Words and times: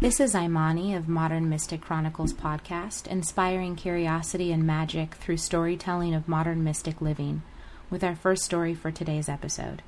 This 0.00 0.20
is 0.20 0.34
Imani 0.34 0.94
of 0.94 1.08
Modern 1.08 1.50
Mystic 1.50 1.82
Chronicles 1.82 2.32
podcast, 2.32 3.06
inspiring 3.06 3.76
curiosity 3.76 4.52
and 4.52 4.66
magic 4.66 5.14
through 5.16 5.36
storytelling 5.36 6.14
of 6.14 6.28
modern 6.28 6.64
mystic 6.64 7.02
living, 7.02 7.42
with 7.90 8.02
our 8.02 8.14
first 8.14 8.44
story 8.44 8.74
for 8.74 8.90
today's 8.90 9.28
episode, 9.28 9.82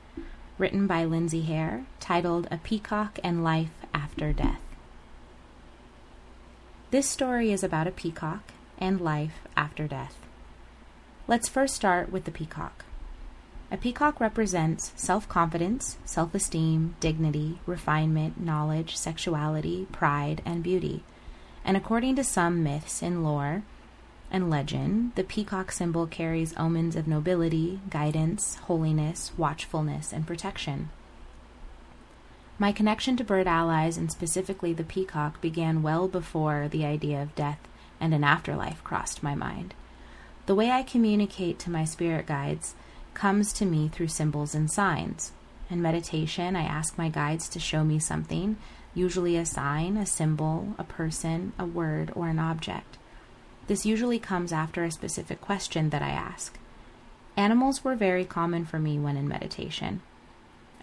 written 0.58 0.86
by 0.86 1.04
Lindsay 1.04 1.42
Hare, 1.42 1.86
titled 2.00 2.48
A 2.50 2.58
Peacock 2.58 3.18
and 3.24 3.42
Life 3.42 3.86
After 3.94 4.32
Death. 4.32 4.60
This 6.90 7.08
story 7.08 7.50
is 7.50 7.62
about 7.64 7.86
a 7.86 7.92
peacock 7.92 8.52
and 8.78 9.00
life 9.00 9.40
after 9.56 9.86
death. 9.86 10.25
Let's 11.28 11.48
first 11.48 11.74
start 11.74 12.12
with 12.12 12.24
the 12.24 12.30
peacock. 12.30 12.84
A 13.72 13.76
peacock 13.76 14.20
represents 14.20 14.92
self 14.94 15.28
confidence, 15.28 15.98
self 16.04 16.32
esteem, 16.36 16.94
dignity, 17.00 17.58
refinement, 17.66 18.40
knowledge, 18.40 18.96
sexuality, 18.96 19.88
pride, 19.90 20.40
and 20.44 20.62
beauty. 20.62 21.02
And 21.64 21.76
according 21.76 22.14
to 22.14 22.22
some 22.22 22.62
myths 22.62 23.02
and 23.02 23.24
lore 23.24 23.64
and 24.30 24.48
legend, 24.48 25.16
the 25.16 25.24
peacock 25.24 25.72
symbol 25.72 26.06
carries 26.06 26.56
omens 26.56 26.94
of 26.94 27.08
nobility, 27.08 27.80
guidance, 27.90 28.54
holiness, 28.66 29.32
watchfulness, 29.36 30.12
and 30.12 30.28
protection. 30.28 30.90
My 32.56 32.70
connection 32.70 33.16
to 33.16 33.24
bird 33.24 33.48
allies, 33.48 33.96
and 33.96 34.12
specifically 34.12 34.72
the 34.72 34.84
peacock, 34.84 35.40
began 35.40 35.82
well 35.82 36.06
before 36.06 36.68
the 36.68 36.86
idea 36.86 37.20
of 37.20 37.34
death 37.34 37.58
and 38.00 38.14
an 38.14 38.22
afterlife 38.22 38.84
crossed 38.84 39.24
my 39.24 39.34
mind. 39.34 39.74
The 40.46 40.54
way 40.54 40.70
I 40.70 40.84
communicate 40.84 41.58
to 41.60 41.70
my 41.70 41.84
spirit 41.84 42.26
guides 42.26 42.76
comes 43.14 43.52
to 43.54 43.66
me 43.66 43.88
through 43.88 44.08
symbols 44.08 44.54
and 44.54 44.70
signs. 44.70 45.32
In 45.68 45.82
meditation, 45.82 46.54
I 46.54 46.62
ask 46.62 46.96
my 46.96 47.08
guides 47.08 47.48
to 47.48 47.58
show 47.58 47.82
me 47.82 47.98
something, 47.98 48.56
usually 48.94 49.36
a 49.36 49.44
sign, 49.44 49.96
a 49.96 50.06
symbol, 50.06 50.76
a 50.78 50.84
person, 50.84 51.52
a 51.58 51.66
word, 51.66 52.12
or 52.14 52.28
an 52.28 52.38
object. 52.38 52.96
This 53.66 53.84
usually 53.84 54.20
comes 54.20 54.52
after 54.52 54.84
a 54.84 54.92
specific 54.92 55.40
question 55.40 55.90
that 55.90 56.02
I 56.02 56.10
ask. 56.10 56.56
Animals 57.36 57.82
were 57.82 57.96
very 57.96 58.24
common 58.24 58.64
for 58.64 58.78
me 58.78 59.00
when 59.00 59.16
in 59.16 59.26
meditation. 59.26 60.00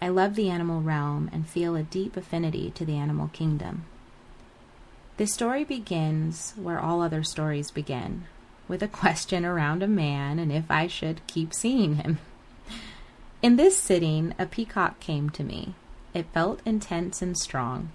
I 0.01 0.09
love 0.09 0.35
the 0.35 0.49
animal 0.49 0.81
realm 0.81 1.29
and 1.31 1.47
feel 1.47 1.77
a 1.77 1.83
deep 1.83 2.17
affinity 2.17 2.71
to 2.71 2.83
the 2.83 2.97
animal 2.97 3.29
kingdom. 3.31 3.85
This 5.15 5.33
story 5.33 5.63
begins 5.63 6.51
where 6.57 6.81
all 6.81 7.01
other 7.01 7.23
stories 7.23 7.71
begin 7.71 8.25
with 8.67 8.81
a 8.81 8.87
question 8.87 9.45
around 9.45 9.83
a 9.83 9.87
man 9.87 10.39
and 10.39 10.51
if 10.51 10.69
I 10.69 10.87
should 10.87 11.25
keep 11.27 11.53
seeing 11.53 11.95
him. 11.95 12.19
In 13.41 13.57
this 13.57 13.77
sitting, 13.77 14.33
a 14.39 14.45
peacock 14.45 14.99
came 14.99 15.29
to 15.31 15.43
me. 15.43 15.75
It 16.13 16.27
felt 16.33 16.61
intense 16.65 17.21
and 17.21 17.37
strong. 17.37 17.91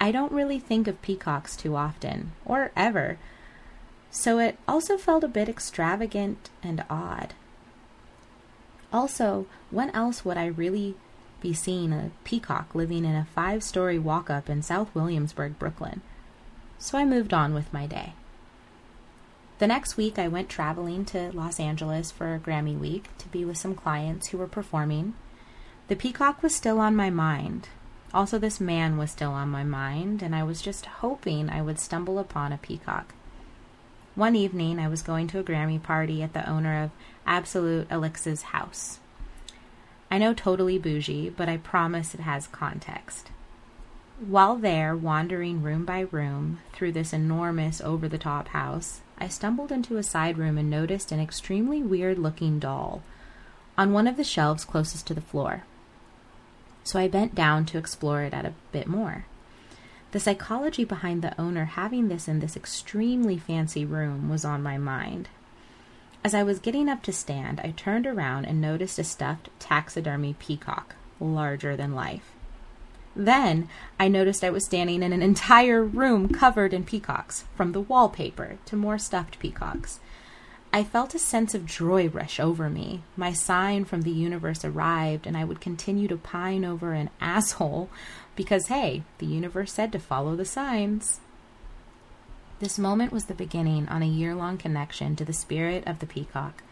I 0.00 0.12
don't 0.12 0.32
really 0.32 0.58
think 0.58 0.86
of 0.86 1.02
peacocks 1.02 1.56
too 1.56 1.76
often, 1.76 2.32
or 2.44 2.70
ever, 2.76 3.18
so 4.10 4.38
it 4.38 4.56
also 4.66 4.96
felt 4.96 5.24
a 5.24 5.28
bit 5.28 5.48
extravagant 5.48 6.50
and 6.62 6.84
odd. 6.88 7.34
Also, 8.92 9.46
when 9.70 9.90
else 9.90 10.24
would 10.24 10.36
I 10.36 10.46
really 10.46 10.94
be 11.40 11.52
seeing 11.52 11.92
a 11.92 12.10
peacock 12.24 12.74
living 12.74 13.04
in 13.04 13.14
a 13.14 13.28
five 13.34 13.62
story 13.62 13.98
walk 13.98 14.30
up 14.30 14.48
in 14.48 14.62
South 14.62 14.94
Williamsburg, 14.94 15.58
Brooklyn? 15.58 16.00
So 16.78 16.96
I 16.96 17.04
moved 17.04 17.34
on 17.34 17.52
with 17.52 17.72
my 17.72 17.86
day. 17.86 18.14
The 19.58 19.66
next 19.66 19.96
week, 19.96 20.20
I 20.20 20.28
went 20.28 20.48
traveling 20.48 21.04
to 21.06 21.32
Los 21.32 21.58
Angeles 21.58 22.12
for 22.12 22.40
Grammy 22.44 22.78
Week 22.78 23.08
to 23.18 23.26
be 23.26 23.44
with 23.44 23.56
some 23.56 23.74
clients 23.74 24.28
who 24.28 24.38
were 24.38 24.46
performing. 24.46 25.14
The 25.88 25.96
peacock 25.96 26.44
was 26.44 26.54
still 26.54 26.78
on 26.78 26.94
my 26.94 27.10
mind. 27.10 27.68
Also, 28.14 28.38
this 28.38 28.60
man 28.60 28.96
was 28.96 29.10
still 29.10 29.32
on 29.32 29.48
my 29.48 29.64
mind, 29.64 30.22
and 30.22 30.32
I 30.32 30.44
was 30.44 30.62
just 30.62 30.86
hoping 30.86 31.50
I 31.50 31.60
would 31.60 31.80
stumble 31.80 32.20
upon 32.20 32.52
a 32.52 32.58
peacock. 32.58 33.14
One 34.14 34.36
evening, 34.36 34.78
I 34.78 34.86
was 34.86 35.02
going 35.02 35.26
to 35.28 35.40
a 35.40 35.44
Grammy 35.44 35.82
party 35.82 36.22
at 36.22 36.34
the 36.34 36.48
owner 36.48 36.80
of 36.80 36.90
Absolut 37.26 37.88
Elyx's 37.90 38.42
house. 38.42 39.00
I 40.08 40.18
know 40.18 40.34
totally 40.34 40.78
bougie, 40.78 41.30
but 41.30 41.48
I 41.48 41.56
promise 41.56 42.14
it 42.14 42.20
has 42.20 42.46
context. 42.46 43.30
While 44.24 44.54
there, 44.54 44.96
wandering 44.96 45.62
room 45.62 45.84
by 45.84 46.06
room 46.12 46.60
through 46.72 46.92
this 46.92 47.12
enormous 47.12 47.80
over 47.80 48.08
the 48.08 48.18
top 48.18 48.48
house, 48.48 49.00
I 49.18 49.28
stumbled 49.28 49.72
into 49.72 49.96
a 49.96 50.02
side 50.02 50.38
room 50.38 50.56
and 50.58 50.70
noticed 50.70 51.12
an 51.12 51.20
extremely 51.20 51.82
weird 51.82 52.18
looking 52.18 52.58
doll 52.58 53.02
on 53.76 53.92
one 53.92 54.06
of 54.06 54.16
the 54.16 54.24
shelves 54.24 54.64
closest 54.64 55.06
to 55.08 55.14
the 55.14 55.20
floor. 55.20 55.64
So 56.84 56.98
I 56.98 57.08
bent 57.08 57.34
down 57.34 57.66
to 57.66 57.78
explore 57.78 58.22
it 58.22 58.32
at 58.32 58.46
a 58.46 58.54
bit 58.72 58.86
more. 58.86 59.26
The 60.12 60.20
psychology 60.20 60.84
behind 60.84 61.20
the 61.22 61.38
owner 61.38 61.66
having 61.66 62.08
this 62.08 62.28
in 62.28 62.40
this 62.40 62.56
extremely 62.56 63.36
fancy 63.36 63.84
room 63.84 64.30
was 64.30 64.44
on 64.44 64.62
my 64.62 64.78
mind. 64.78 65.28
As 66.24 66.34
I 66.34 66.42
was 66.42 66.58
getting 66.58 66.88
up 66.88 67.02
to 67.02 67.12
stand, 67.12 67.60
I 67.60 67.72
turned 67.72 68.06
around 68.06 68.46
and 68.46 68.60
noticed 68.60 68.98
a 68.98 69.04
stuffed 69.04 69.50
taxidermy 69.58 70.34
peacock, 70.38 70.94
larger 71.20 71.76
than 71.76 71.94
life. 71.94 72.32
Then 73.18 73.68
I 73.98 74.06
noticed 74.06 74.44
I 74.44 74.50
was 74.50 74.64
standing 74.64 75.02
in 75.02 75.12
an 75.12 75.22
entire 75.22 75.82
room 75.82 76.28
covered 76.28 76.72
in 76.72 76.84
peacocks, 76.84 77.44
from 77.56 77.72
the 77.72 77.80
wallpaper 77.80 78.58
to 78.66 78.76
more 78.76 78.96
stuffed 78.96 79.40
peacocks. 79.40 79.98
I 80.72 80.84
felt 80.84 81.16
a 81.16 81.18
sense 81.18 81.52
of 81.52 81.66
joy 81.66 82.08
rush 82.08 82.38
over 82.38 82.70
me. 82.70 83.02
My 83.16 83.32
sign 83.32 83.86
from 83.86 84.02
the 84.02 84.12
universe 84.12 84.64
arrived, 84.64 85.26
and 85.26 85.36
I 85.36 85.42
would 85.42 85.60
continue 85.60 86.06
to 86.06 86.16
pine 86.16 86.64
over 86.64 86.92
an 86.92 87.10
asshole 87.20 87.90
because, 88.36 88.68
hey, 88.68 89.02
the 89.18 89.26
universe 89.26 89.72
said 89.72 89.90
to 89.92 89.98
follow 89.98 90.36
the 90.36 90.44
signs. 90.44 91.18
This 92.60 92.78
moment 92.78 93.12
was 93.12 93.24
the 93.24 93.34
beginning 93.34 93.88
on 93.88 94.00
a 94.00 94.06
year 94.06 94.32
long 94.32 94.58
connection 94.58 95.16
to 95.16 95.24
the 95.24 95.32
spirit 95.32 95.82
of 95.88 95.98
the 95.98 96.06
peacock. 96.06 96.62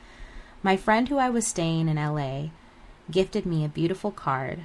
My 0.63 0.77
friend 0.77 1.09
who 1.09 1.19
I 1.19 1.29
was 1.29 1.45
staying 1.45 1.89
in 1.89 1.97
LA 1.97 2.51
gifted 3.11 3.47
me 3.47 3.65
a 3.65 3.69
beautiful 3.69 4.13
card 4.13 4.61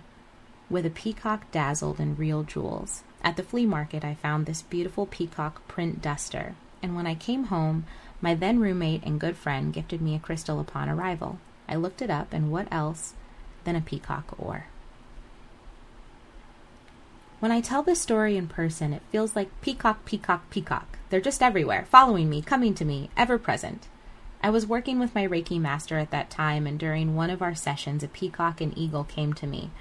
with 0.72 0.86
a 0.86 0.90
peacock 0.90 1.52
dazzled 1.52 2.00
in 2.00 2.16
real 2.16 2.44
jewels. 2.44 3.04
At 3.24 3.38
the 3.38 3.44
flea 3.44 3.66
market, 3.66 4.04
I 4.04 4.16
found 4.16 4.46
this 4.46 4.62
beautiful 4.62 5.06
peacock 5.06 5.68
print 5.68 6.02
duster, 6.02 6.56
and 6.82 6.96
when 6.96 7.06
I 7.06 7.16
came 7.16 7.46
home, 7.46 7.86
my 8.22 8.34
then 8.34 8.59
roommate 8.59 9.04
and 9.04 9.20
good 9.20 9.36
friend 9.36 9.74
gifted 9.74 10.02
me 10.02 10.16
a 10.16 10.20
crystal 10.20 10.59
upon 10.59 10.90
arrival. 10.90 11.40
I 11.68 11.76
looked 11.76 12.02
it 12.02 12.09
up, 12.09 12.34
and 12.34 12.52
what 12.52 12.68
else 12.72 13.14
than 13.64 13.76
a 13.76 13.82
peacock 13.82 14.34
ore? 14.38 14.68
When 17.40 17.52
I 17.52 17.59
tell 17.62 17.82
this 17.82 18.00
story 18.00 18.38
in 18.38 18.48
person, 18.48 18.94
it 18.94 19.02
feels 19.12 19.36
like 19.36 19.50
peacock, 19.62 20.06
peacock, 20.06 20.50
peacock. 20.50 21.00
They're 21.09 21.20
just 21.20 21.42
everywhere, 21.42 21.86
following 21.90 22.30
me, 22.30 22.42
coming 22.42 22.76
to 22.76 22.86
me, 22.86 23.09
ever 23.18 23.38
present. 23.38 23.88
I 24.44 24.50
was 24.50 24.66
working 24.66 25.00
with 25.00 25.16
my 25.16 25.28
Reiki 25.28 25.59
master 25.59 25.98
at 25.98 26.12
that 26.12 26.30
time, 26.30 26.66
and 26.66 26.80
during 26.80 27.16
one 27.16 27.30
of 27.30 27.42
our 27.42 27.56
sessions, 27.56 28.03
a 28.03 28.08
peacock 28.08 28.62
and 28.62 28.76
eagle 28.78 29.03
came 29.03 29.34
to 29.34 29.48
me. 29.48 29.72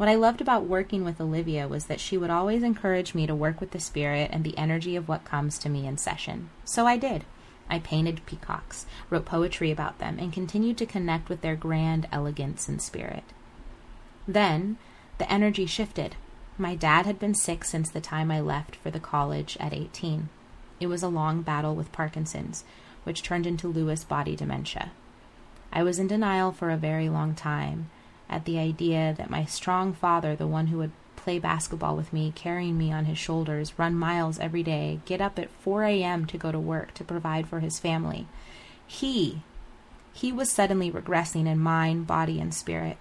What 0.00 0.08
I 0.08 0.14
loved 0.14 0.40
about 0.40 0.64
working 0.64 1.04
with 1.04 1.20
Olivia 1.20 1.68
was 1.68 1.84
that 1.84 2.00
she 2.00 2.16
would 2.16 2.30
always 2.30 2.62
encourage 2.62 3.14
me 3.14 3.26
to 3.26 3.34
work 3.34 3.60
with 3.60 3.72
the 3.72 3.78
spirit 3.78 4.30
and 4.32 4.44
the 4.44 4.56
energy 4.56 4.96
of 4.96 5.10
what 5.10 5.26
comes 5.26 5.58
to 5.58 5.68
me 5.68 5.86
in 5.86 5.98
session. 5.98 6.48
So 6.64 6.86
I 6.86 6.96
did. 6.96 7.26
I 7.68 7.80
painted 7.80 8.24
peacocks, 8.24 8.86
wrote 9.10 9.26
poetry 9.26 9.70
about 9.70 9.98
them, 9.98 10.18
and 10.18 10.32
continued 10.32 10.78
to 10.78 10.86
connect 10.86 11.28
with 11.28 11.42
their 11.42 11.54
grand 11.54 12.08
elegance 12.10 12.66
and 12.66 12.80
spirit. 12.80 13.24
Then, 14.26 14.78
the 15.18 15.30
energy 15.30 15.66
shifted. 15.66 16.16
My 16.56 16.74
dad 16.74 17.04
had 17.04 17.18
been 17.18 17.34
sick 17.34 17.62
since 17.62 17.90
the 17.90 18.00
time 18.00 18.30
I 18.30 18.40
left 18.40 18.76
for 18.76 18.90
the 18.90 19.00
college 19.00 19.58
at 19.60 19.74
18. 19.74 20.30
It 20.80 20.86
was 20.86 21.02
a 21.02 21.08
long 21.08 21.42
battle 21.42 21.74
with 21.74 21.92
Parkinson's, 21.92 22.64
which 23.04 23.22
turned 23.22 23.46
into 23.46 23.70
Lewy 23.70 24.08
body 24.08 24.34
dementia. 24.34 24.92
I 25.70 25.82
was 25.82 25.98
in 25.98 26.06
denial 26.06 26.52
for 26.52 26.70
a 26.70 26.78
very 26.78 27.10
long 27.10 27.34
time 27.34 27.90
at 28.30 28.44
the 28.44 28.58
idea 28.58 29.14
that 29.18 29.28
my 29.28 29.44
strong 29.44 29.92
father, 29.92 30.34
the 30.34 30.46
one 30.46 30.68
who 30.68 30.78
would 30.78 30.92
play 31.16 31.38
basketball 31.38 31.96
with 31.96 32.12
me, 32.12 32.32
carrying 32.34 32.78
me 32.78 32.90
on 32.90 33.04
his 33.04 33.18
shoulders, 33.18 33.78
run 33.78 33.94
miles 33.94 34.38
every 34.38 34.62
day, 34.62 35.00
get 35.04 35.20
up 35.20 35.38
at 35.38 35.50
4 35.50 35.82
a.m. 35.84 36.24
to 36.26 36.38
go 36.38 36.50
to 36.50 36.58
work 36.58 36.94
to 36.94 37.04
provide 37.04 37.46
for 37.46 37.60
his 37.60 37.78
family, 37.78 38.26
he, 38.86 39.42
he 40.14 40.32
was 40.32 40.50
suddenly 40.50 40.90
regressing 40.90 41.46
in 41.46 41.58
mind, 41.58 42.06
body, 42.06 42.40
and 42.40 42.54
spirit. 42.54 42.96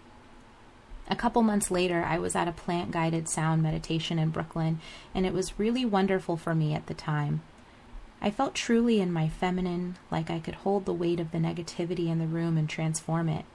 A 1.10 1.16
couple 1.16 1.42
months 1.42 1.72
later, 1.72 2.04
I 2.06 2.20
was 2.20 2.36
at 2.36 2.48
a 2.48 2.52
plant 2.52 2.92
guided 2.92 3.30
sound 3.30 3.64
meditation 3.64 4.20
in 4.20 4.30
Brooklyn, 4.30 4.80
and 5.16 5.26
it 5.26 5.34
was 5.34 5.58
really 5.58 5.86
wonderful 5.86 6.38
for 6.38 6.54
me 6.54 6.74
at 6.74 6.88
the 6.88 6.94
time. 6.94 7.42
I 8.22 8.32
felt 8.32 8.54
truly 8.54 9.00
in 9.00 9.14
my 9.14 9.30
feminine, 9.30 9.98
like 10.12 10.30
I 10.30 10.40
could 10.40 10.56
hold 10.56 10.86
the 10.86 10.94
weight 10.94 11.20
of 11.20 11.32
the 11.32 11.38
negativity 11.38 12.08
in 12.08 12.20
the 12.20 12.28
room 12.28 12.58
and 12.58 12.70
transform 12.70 13.30
it. 13.30 13.46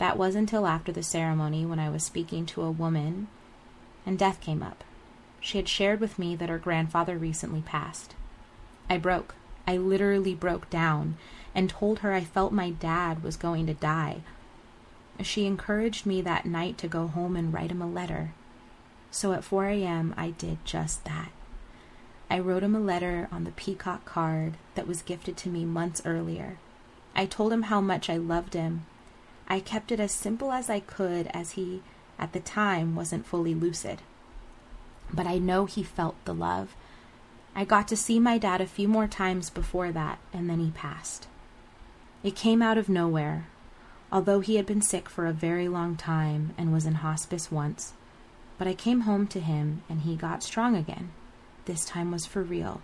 That 0.00 0.16
was 0.16 0.34
until 0.34 0.66
after 0.66 0.92
the 0.92 1.02
ceremony 1.02 1.66
when 1.66 1.78
I 1.78 1.90
was 1.90 2.02
speaking 2.02 2.46
to 2.46 2.62
a 2.62 2.70
woman 2.70 3.28
and 4.06 4.18
death 4.18 4.40
came 4.40 4.62
up. 4.62 4.82
She 5.40 5.58
had 5.58 5.68
shared 5.68 6.00
with 6.00 6.18
me 6.18 6.34
that 6.36 6.48
her 6.48 6.58
grandfather 6.58 7.18
recently 7.18 7.60
passed. 7.60 8.14
I 8.88 8.96
broke. 8.96 9.34
I 9.66 9.76
literally 9.76 10.34
broke 10.34 10.70
down 10.70 11.18
and 11.54 11.68
told 11.68 11.98
her 11.98 12.14
I 12.14 12.24
felt 12.24 12.50
my 12.50 12.70
dad 12.70 13.22
was 13.22 13.36
going 13.36 13.66
to 13.66 13.74
die. 13.74 14.22
She 15.20 15.44
encouraged 15.44 16.06
me 16.06 16.22
that 16.22 16.46
night 16.46 16.78
to 16.78 16.88
go 16.88 17.06
home 17.06 17.36
and 17.36 17.52
write 17.52 17.70
him 17.70 17.82
a 17.82 17.86
letter. 17.86 18.32
So 19.10 19.34
at 19.34 19.44
4 19.44 19.66
a.m., 19.66 20.14
I 20.16 20.30
did 20.30 20.64
just 20.64 21.04
that. 21.04 21.30
I 22.30 22.38
wrote 22.38 22.62
him 22.62 22.74
a 22.74 22.80
letter 22.80 23.28
on 23.30 23.44
the 23.44 23.50
peacock 23.50 24.06
card 24.06 24.54
that 24.76 24.86
was 24.86 25.02
gifted 25.02 25.36
to 25.36 25.50
me 25.50 25.66
months 25.66 26.00
earlier. 26.06 26.58
I 27.14 27.26
told 27.26 27.52
him 27.52 27.64
how 27.64 27.82
much 27.82 28.08
I 28.08 28.16
loved 28.16 28.54
him. 28.54 28.86
I 29.50 29.58
kept 29.58 29.90
it 29.90 29.98
as 29.98 30.12
simple 30.12 30.52
as 30.52 30.70
I 30.70 30.78
could 30.78 31.26
as 31.34 31.52
he, 31.52 31.82
at 32.20 32.32
the 32.32 32.38
time, 32.38 32.94
wasn't 32.94 33.26
fully 33.26 33.52
lucid. 33.52 34.00
But 35.12 35.26
I 35.26 35.38
know 35.38 35.66
he 35.66 35.82
felt 35.82 36.14
the 36.24 36.32
love. 36.32 36.76
I 37.54 37.64
got 37.64 37.88
to 37.88 37.96
see 37.96 38.20
my 38.20 38.38
dad 38.38 38.60
a 38.60 38.66
few 38.66 38.86
more 38.86 39.08
times 39.08 39.50
before 39.50 39.90
that, 39.90 40.20
and 40.32 40.48
then 40.48 40.60
he 40.60 40.70
passed. 40.70 41.26
It 42.22 42.36
came 42.36 42.62
out 42.62 42.78
of 42.78 42.88
nowhere. 42.88 43.48
Although 44.12 44.38
he 44.38 44.54
had 44.54 44.66
been 44.66 44.82
sick 44.82 45.08
for 45.08 45.26
a 45.26 45.32
very 45.32 45.68
long 45.68 45.96
time 45.96 46.54
and 46.56 46.72
was 46.72 46.86
in 46.86 46.94
hospice 46.94 47.50
once, 47.50 47.94
but 48.56 48.68
I 48.68 48.74
came 48.74 49.00
home 49.00 49.26
to 49.28 49.40
him 49.40 49.82
and 49.88 50.02
he 50.02 50.16
got 50.16 50.42
strong 50.42 50.76
again. 50.76 51.10
This 51.64 51.84
time 51.84 52.10
was 52.10 52.26
for 52.26 52.42
real. 52.42 52.82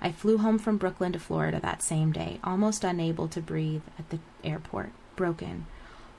I 0.00 0.12
flew 0.12 0.38
home 0.38 0.58
from 0.58 0.76
Brooklyn 0.76 1.12
to 1.12 1.18
Florida 1.18 1.58
that 1.60 1.82
same 1.82 2.12
day, 2.12 2.38
almost 2.44 2.84
unable 2.84 3.28
to 3.28 3.40
breathe 3.40 3.82
at 3.98 4.10
the 4.10 4.20
airport, 4.44 4.92
broken, 5.16 5.66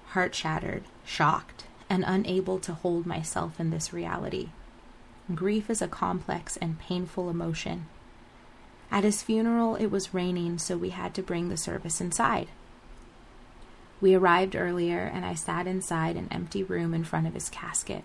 heart 0.08 0.36
shattered, 0.36 0.84
shocked, 1.06 1.66
and 1.90 2.04
unable 2.06 2.60
to 2.60 2.74
hold 2.74 3.06
myself 3.06 3.60
in 3.60 3.70
this 3.70 3.94
reality. 3.94 4.50
Grief 5.34 5.70
is 5.70 5.82
a 5.82 5.88
complex 5.88 6.58
and 6.58 6.80
painful 6.80 7.30
emotion. 7.30 7.88
At 8.90 9.04
his 9.04 9.22
funeral, 9.22 9.76
it 9.76 9.88
was 9.88 10.14
raining, 10.14 10.58
so 10.58 10.78
we 10.78 10.90
had 10.90 11.14
to 11.16 11.22
bring 11.22 11.50
the 11.50 11.58
service 11.58 12.00
inside. 12.00 12.48
We 14.00 14.16
arrived 14.16 14.56
earlier, 14.56 15.00
and 15.00 15.26
I 15.26 15.34
sat 15.34 15.68
inside 15.68 16.16
an 16.16 16.30
empty 16.32 16.64
room 16.64 16.94
in 16.94 17.04
front 17.04 17.28
of 17.28 17.34
his 17.34 17.50
casket. 17.50 18.04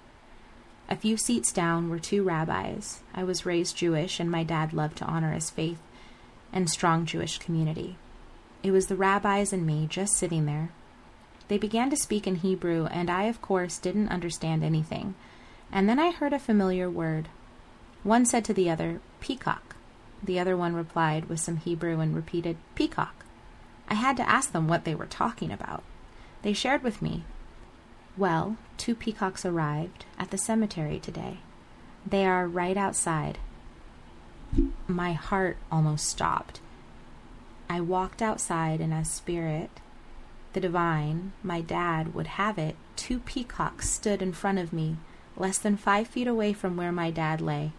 A 0.89 0.97
few 0.97 1.17
seats 1.17 1.53
down 1.53 1.89
were 1.89 1.99
two 1.99 2.23
rabbis. 2.23 3.01
I 3.15 3.25
was 3.25 3.47
raised 3.47 3.77
Jewish, 3.77 4.19
and 4.19 4.31
my 4.31 4.43
dad 4.43 4.73
loved 4.73 4.99
to 4.99 5.05
honor 5.05 5.33
his 5.33 5.51
faith 5.51 5.81
and 6.53 6.69
strong 6.69 7.07
Jewish 7.07 7.39
community. 7.39 7.97
It 8.63 8.73
was 8.73 8.87
the 8.87 8.97
rabbis 8.97 9.53
and 9.53 9.67
me 9.67 9.87
just 9.89 10.17
sitting 10.17 10.47
there. 10.47 10.71
They 11.49 11.59
began 11.59 11.91
to 11.91 11.97
speak 11.97 12.27
in 12.27 12.37
Hebrew, 12.37 12.87
and 12.87 13.11
I, 13.11 13.25
of 13.25 13.43
course, 13.43 13.79
didn't 13.79 14.09
understand 14.09 14.63
anything. 14.63 15.15
And 15.71 15.89
then 15.89 15.99
I 15.99 16.11
heard 16.11 16.33
a 16.33 16.39
familiar 16.39 16.89
word. 16.89 17.29
One 18.03 18.25
said 18.27 18.45
to 18.47 18.55
the 18.55 18.71
other, 18.71 19.01
Peacock. 19.21 19.77
The 20.23 20.39
other 20.39 20.57
one 20.57 20.75
replied 20.75 21.27
with 21.27 21.41
some 21.41 21.57
Hebrew 21.57 22.01
and 22.01 22.15
repeated, 22.15 22.57
Peacock. 22.75 23.25
I 23.89 23.95
had 23.95 24.17
to 24.19 24.29
ask 24.29 24.53
them 24.53 24.69
what 24.69 24.85
they 24.85 24.95
were 24.95 25.07
talking 25.07 25.51
about. 25.51 25.83
They 26.43 26.53
shared 26.53 26.83
with 26.83 27.03
me 27.03 27.25
well, 28.17 28.59
two 28.77 28.95
peacocks 28.95 29.47
arrived 29.47 30.05
at 30.19 30.31
the 30.31 30.39
cemetery 30.39 30.99
today. 30.99 31.39
They 32.07 32.27
are 32.27 32.47
right 32.47 32.77
outside. 32.77 33.39
My 34.87 35.13
heart 35.13 35.57
almost 35.71 36.07
stopped. 36.07 36.61
I 37.71 37.81
walked 37.81 38.21
outside, 38.21 38.81
and 38.81 38.93
a 38.93 39.05
spirit, 39.05 39.71
the 40.53 40.61
divine, 40.61 41.33
my 41.43 41.61
dad, 41.61 42.15
would 42.15 42.27
have 42.27 42.59
it, 42.59 42.77
two 42.97 43.19
peacocks 43.21 43.91
stood 43.91 44.23
in 44.23 44.33
front 44.33 44.59
of 44.59 44.73
me, 44.73 44.97
less 45.37 45.59
than 45.59 45.77
five 45.77 46.09
feet 46.09 46.27
away 46.27 46.53
from 46.53 46.77
where 46.77 46.93
my 46.93 47.11
dad 47.11 47.41
lay. 47.41 47.73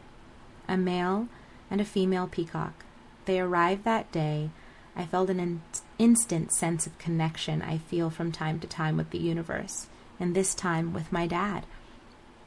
A 0.67 0.77
male 0.77 1.27
and 1.69 1.81
a 1.81 1.85
female 1.85 2.27
peacock. 2.27 2.85
They 3.25 3.39
arrived 3.39 3.83
that 3.83 4.11
day. 4.11 4.49
I 4.95 5.05
felt 5.05 5.29
an 5.29 5.39
in- 5.39 5.61
instant 5.97 6.53
sense 6.53 6.85
of 6.85 6.97
connection 6.97 7.61
I 7.61 7.77
feel 7.77 8.09
from 8.09 8.31
time 8.31 8.59
to 8.59 8.67
time 8.67 8.97
with 8.97 9.09
the 9.09 9.17
universe 9.17 9.87
and 10.19 10.35
this 10.35 10.53
time 10.53 10.93
with 10.93 11.11
my 11.11 11.27
dad. 11.27 11.65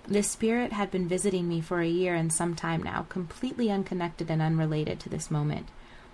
This 0.07 0.31
spirit 0.31 0.73
had 0.73 0.91
been 0.91 1.09
visiting 1.09 1.49
me 1.49 1.61
for 1.61 1.81
a 1.81 1.89
year 1.89 2.15
and 2.15 2.33
some 2.33 2.55
time 2.55 2.83
now, 2.83 3.07
completely 3.09 3.71
unconnected 3.71 4.31
and 4.31 4.41
unrelated 4.41 5.01
to 5.01 5.09
this 5.09 5.31
moment. 5.31 5.69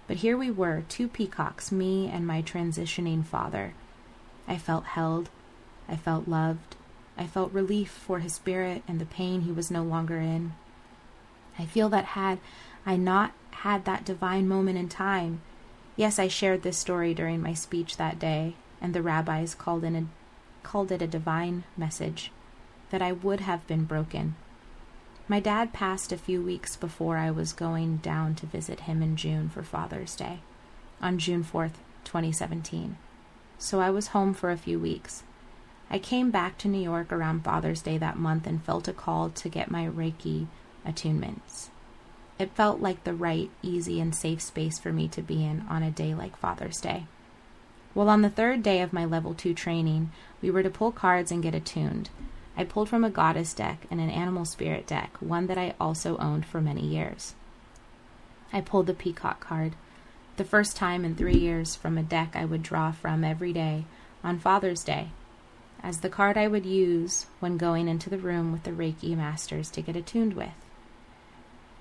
But 0.06 0.18
here 0.18 0.36
we 0.36 0.50
were, 0.50 0.84
two 0.88 1.08
peacocks, 1.08 1.70
me 1.70 2.08
and 2.08 2.26
my 2.26 2.42
transitioning 2.42 3.24
father. 3.24 3.74
I 4.46 4.58
felt 4.58 4.84
held. 4.84 5.30
I 5.88 5.96
felt 5.96 6.28
loved. 6.28 6.76
I 7.16 7.26
felt 7.26 7.52
relief 7.52 7.90
for 7.90 8.20
his 8.20 8.34
spirit 8.34 8.82
and 8.88 9.00
the 9.00 9.06
pain 9.06 9.42
he 9.42 9.52
was 9.52 9.70
no 9.70 9.82
longer 9.82 10.18
in. 10.18 10.54
I 11.58 11.66
feel 11.66 11.88
that 11.90 12.04
had 12.06 12.38
I 12.86 12.96
not 12.96 13.32
had 13.50 13.84
that 13.84 14.04
divine 14.04 14.48
moment 14.48 14.78
in 14.78 14.88
time, 14.88 15.40
yes, 15.96 16.18
I 16.18 16.28
shared 16.28 16.62
this 16.62 16.78
story 16.78 17.14
during 17.14 17.40
my 17.40 17.54
speech 17.54 17.96
that 17.96 18.18
day, 18.18 18.54
and 18.80 18.94
the 18.94 19.02
rabbis 19.02 19.54
called 19.54 19.84
in 19.84 19.94
a 19.94 20.06
called 20.62 20.92
it 20.92 21.02
a 21.02 21.06
divine 21.06 21.64
message 21.76 22.30
that 22.90 23.02
I 23.02 23.12
would 23.12 23.40
have 23.40 23.66
been 23.66 23.84
broken. 23.84 24.36
My 25.28 25.40
dad 25.40 25.72
passed 25.72 26.12
a 26.12 26.18
few 26.18 26.42
weeks 26.42 26.76
before 26.76 27.16
I 27.16 27.30
was 27.30 27.52
going 27.52 27.98
down 27.98 28.34
to 28.36 28.46
visit 28.46 28.80
him 28.80 29.02
in 29.02 29.16
June 29.16 29.48
for 29.48 29.62
Father's 29.62 30.14
Day, 30.14 30.40
on 31.00 31.18
June 31.18 31.42
4th, 31.44 31.74
2017. 32.04 32.96
So 33.62 33.80
I 33.80 33.90
was 33.90 34.08
home 34.08 34.34
for 34.34 34.50
a 34.50 34.56
few 34.56 34.80
weeks. 34.80 35.22
I 35.88 36.00
came 36.00 36.32
back 36.32 36.58
to 36.58 36.68
New 36.68 36.82
York 36.82 37.12
around 37.12 37.44
Father's 37.44 37.80
Day 37.80 37.96
that 37.96 38.18
month 38.18 38.44
and 38.44 38.60
felt 38.60 38.88
a 38.88 38.92
call 38.92 39.30
to 39.30 39.48
get 39.48 39.70
my 39.70 39.86
Reiki 39.86 40.48
attunements. 40.84 41.68
It 42.40 42.56
felt 42.56 42.80
like 42.80 43.04
the 43.04 43.14
right, 43.14 43.50
easy, 43.62 44.00
and 44.00 44.12
safe 44.16 44.42
space 44.42 44.80
for 44.80 44.92
me 44.92 45.06
to 45.06 45.22
be 45.22 45.44
in 45.44 45.64
on 45.70 45.84
a 45.84 45.92
day 45.92 46.12
like 46.12 46.36
Father's 46.36 46.80
Day. 46.80 47.06
Well, 47.94 48.08
on 48.08 48.22
the 48.22 48.30
third 48.30 48.64
day 48.64 48.80
of 48.80 48.92
my 48.92 49.04
level 49.04 49.32
2 49.32 49.54
training, 49.54 50.10
we 50.42 50.50
were 50.50 50.64
to 50.64 50.68
pull 50.68 50.90
cards 50.90 51.30
and 51.30 51.40
get 51.40 51.54
attuned. 51.54 52.10
I 52.56 52.64
pulled 52.64 52.88
from 52.88 53.04
a 53.04 53.10
goddess 53.10 53.54
deck 53.54 53.86
and 53.92 54.00
an 54.00 54.10
animal 54.10 54.44
spirit 54.44 54.88
deck, 54.88 55.16
one 55.20 55.46
that 55.46 55.56
I 55.56 55.76
also 55.80 56.16
owned 56.16 56.46
for 56.46 56.60
many 56.60 56.84
years. 56.84 57.36
I 58.52 58.60
pulled 58.60 58.88
the 58.88 58.92
peacock 58.92 59.38
card, 59.38 59.76
the 60.36 60.44
first 60.44 60.76
time 60.76 61.04
in 61.04 61.14
three 61.14 61.36
years 61.36 61.74
from 61.74 61.98
a 61.98 62.02
deck 62.02 62.34
I 62.34 62.44
would 62.44 62.62
draw 62.62 62.92
from 62.92 63.24
every 63.24 63.52
day 63.52 63.84
on 64.24 64.38
Father's 64.38 64.84
Day, 64.84 65.08
as 65.82 66.00
the 66.00 66.08
card 66.08 66.38
I 66.38 66.48
would 66.48 66.66
use 66.66 67.26
when 67.40 67.56
going 67.56 67.88
into 67.88 68.08
the 68.08 68.18
room 68.18 68.52
with 68.52 68.62
the 68.62 68.70
Reiki 68.70 69.16
masters 69.16 69.70
to 69.70 69.82
get 69.82 69.96
attuned 69.96 70.34
with. 70.34 70.54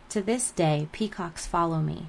To 0.10 0.22
this 0.22 0.52
day, 0.52 0.88
peacocks 0.92 1.46
follow 1.46 1.80
me, 1.80 2.08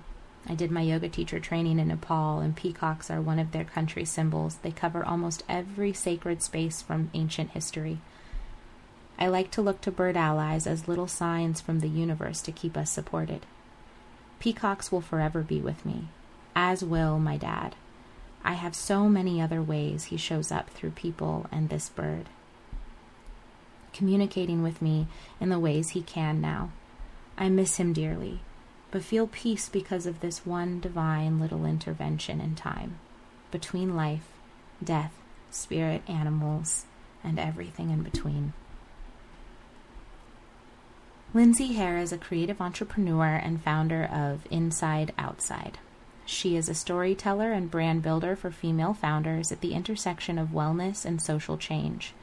I 0.49 0.55
did 0.55 0.73
my 0.73 0.81
yoga 0.81 1.09
teacher 1.09 1.39
training 1.39 1.79
in 1.79 1.89
Nepal, 1.89 2.41
and 2.41 2.57
peacocks 2.57 3.11
are 3.11 3.21
one 3.21 3.39
of 3.39 3.53
their 3.53 3.65
country 3.65 4.05
symbols. 4.05 4.57
They 4.57 4.73
cover 4.73 5.05
almost 5.05 5.45
every 5.49 5.93
sacred 5.93 6.43
space 6.43 6.83
from 6.83 7.11
ancient 7.15 7.51
history. 7.51 8.01
I 9.19 9.29
like 9.29 9.53
to 9.53 9.63
look 9.63 9.81
to 9.83 9.93
bird 9.93 10.17
allies 10.17 10.67
as 10.67 10.89
little 10.89 11.07
signs 11.07 11.61
from 11.61 11.79
the 11.79 11.89
universe 11.89 12.41
to 12.43 12.53
keep 12.53 12.77
us 12.77 12.91
supported. 12.91 13.47
Peacocks 14.41 14.91
will 14.91 15.01
forever 15.01 15.43
be 15.43 15.61
with 15.61 15.87
me, 15.87 16.09
as 16.55 16.85
will 16.85 17.19
my 17.19 17.37
dad. 17.37 17.75
I 18.45 18.55
have 18.55 18.75
so 18.75 19.09
many 19.09 19.41
other 19.41 19.63
ways 19.63 20.05
he 20.05 20.17
shows 20.17 20.51
up 20.51 20.71
through 20.71 20.91
people 20.91 21.47
and 21.53 21.69
this 21.69 21.89
bird. 21.89 22.29
Communicating 23.93 24.63
with 24.63 24.83
me 24.83 25.07
in 25.41 25.49
the 25.49 25.59
ways 25.59 25.91
he 25.91 26.03
can 26.03 26.41
now. 26.41 26.71
I 27.39 27.49
miss 27.49 27.77
him 27.77 27.93
dearly 27.93 28.41
but 28.93 29.03
feel 29.03 29.27
peace 29.27 29.69
because 29.71 30.07
of 30.07 30.21
this 30.21 30.47
one 30.47 30.79
divine 30.79 31.41
little 31.41 31.65
intervention 31.65 32.41
in 32.41 32.55
time 32.55 33.01
between 33.51 33.97
life, 33.97 34.29
death, 34.85 35.13
spirit, 35.51 36.03
animals, 36.07 36.85
and 37.25 37.39
everything 37.39 37.91
in 37.91 38.03
between. 38.03 38.53
Lindsay 41.35 41.73
Hare 41.73 41.99
is 41.99 42.13
a 42.13 42.19
creative 42.19 42.61
entrepreneur 42.61 43.35
and 43.35 43.63
founder 43.63 44.05
of 44.05 44.47
Inside 44.51 45.13
Outside. 45.17 45.79
She 46.25 46.57
is 46.57 46.69
a 46.69 46.75
storyteller 46.75 47.53
and 47.53 47.71
brand 47.71 48.03
builder 48.03 48.37
for 48.37 48.51
female 48.51 48.95
founders 48.95 49.53
at 49.53 49.61
the 49.61 49.75
intersection 49.75 50.39
of 50.39 50.49
wellness 50.49 51.05
and 51.05 51.21
social 51.21 51.59
change. 51.59 52.15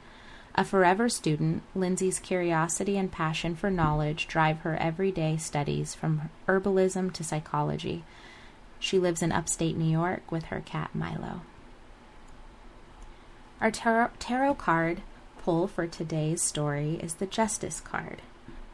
A 0.54 0.64
forever 0.64 1.08
student, 1.08 1.62
Lindsay's 1.74 2.18
curiosity 2.18 2.98
and 2.98 3.12
passion 3.12 3.54
for 3.54 3.70
knowledge 3.70 4.26
drive 4.26 4.58
her 4.60 4.76
everyday 4.76 5.36
studies 5.36 5.94
from 5.94 6.30
herbalism 6.48 7.12
to 7.12 7.24
psychology. 7.24 8.04
She 8.78 8.98
lives 8.98 9.22
in 9.22 9.30
upstate 9.30 9.76
New 9.76 9.90
York 9.90 10.32
with 10.32 10.44
her 10.44 10.60
cat 10.60 10.90
Milo. 10.94 11.42
Our 13.60 13.70
tarot, 13.70 14.10
tarot 14.18 14.54
card 14.54 15.02
pull 15.38 15.68
for 15.68 15.86
today's 15.86 16.42
story 16.42 16.98
is 17.02 17.14
the 17.14 17.26
Justice 17.26 17.80
card, 17.80 18.22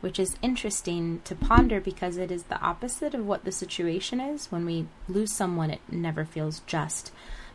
which 0.01 0.19
is 0.19 0.37
interesting 0.43 1.21
to 1.25 1.35
ponder 1.35 1.81
because 1.81 2.17
it 2.17 2.31
is 2.31 2.45
the 2.45 2.61
opposite 2.61 3.15
of 3.15 3.27
what 3.27 3.45
the 3.45 3.53
situation 3.53 4.21
is. 4.21 4.47
When 4.53 4.67
we 4.67 4.87
lose 5.09 5.33
someone, 5.33 5.71
it 5.71 5.81
never 5.91 6.25
feels 6.25 6.61
just. 6.67 7.11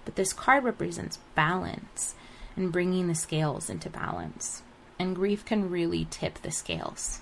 But 0.06 0.16
this 0.16 0.34
card 0.34 0.64
represents 0.64 1.20
balance 1.36 2.16
and 2.56 2.72
bringing 2.72 3.08
the 3.08 3.16
scales 3.16 3.70
into 3.70 3.90
balance. 3.90 4.64
And 5.00 5.16
grief 5.16 5.46
can 5.46 5.70
really 5.70 6.08
tip 6.10 6.42
the 6.42 6.52
scales. 6.52 7.22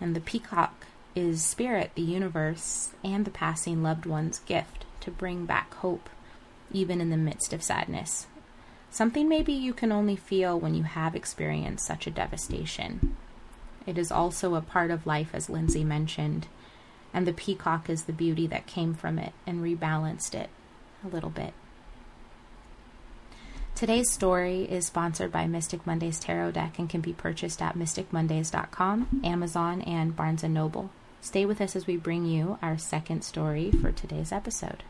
And 0.00 0.14
the 0.14 0.20
peacock 0.20 0.86
is 1.14 1.42
spirit, 1.42 1.92
the 1.94 2.02
universe, 2.02 2.90
and 3.04 3.24
the 3.24 3.30
passing 3.30 3.82
loved 3.82 4.06
one's 4.06 4.40
gift 4.40 4.84
to 5.00 5.10
bring 5.10 5.46
back 5.46 5.74
hope, 5.74 6.08
even 6.72 7.00
in 7.00 7.10
the 7.10 7.16
midst 7.16 7.52
of 7.52 7.62
sadness. 7.62 8.26
Something 8.90 9.28
maybe 9.28 9.52
you 9.52 9.72
can 9.74 9.92
only 9.92 10.16
feel 10.16 10.58
when 10.58 10.74
you 10.74 10.84
have 10.84 11.14
experienced 11.14 11.86
such 11.86 12.06
a 12.06 12.10
devastation. 12.10 13.16
It 13.86 13.98
is 13.98 14.10
also 14.10 14.54
a 14.54 14.60
part 14.60 14.90
of 14.90 15.06
life, 15.06 15.30
as 15.32 15.50
Lindsay 15.50 15.84
mentioned, 15.84 16.46
and 17.12 17.26
the 17.26 17.32
peacock 17.32 17.88
is 17.88 18.04
the 18.04 18.12
beauty 18.12 18.46
that 18.46 18.66
came 18.66 18.94
from 18.94 19.18
it 19.18 19.32
and 19.46 19.62
rebalanced 19.62 20.34
it 20.34 20.50
a 21.04 21.08
little 21.08 21.30
bit. 21.30 21.52
Today's 23.74 24.10
story 24.10 24.62
is 24.62 24.86
sponsored 24.86 25.32
by 25.32 25.46
Mystic 25.46 25.84
Mondays 25.84 26.20
Tarot 26.20 26.52
Deck 26.52 26.78
and 26.78 26.88
can 26.88 27.00
be 27.00 27.12
purchased 27.12 27.60
at 27.60 27.76
mysticmondays.com, 27.76 29.22
Amazon, 29.24 29.82
and 29.82 30.14
Barnes 30.14 30.42
& 30.42 30.44
Noble. 30.44 30.90
Stay 31.20 31.44
with 31.44 31.60
us 31.60 31.74
as 31.74 31.86
we 31.86 31.96
bring 31.96 32.24
you 32.24 32.58
our 32.62 32.78
second 32.78 33.24
story 33.24 33.72
for 33.72 33.90
today's 33.90 34.30
episode. 34.30 34.84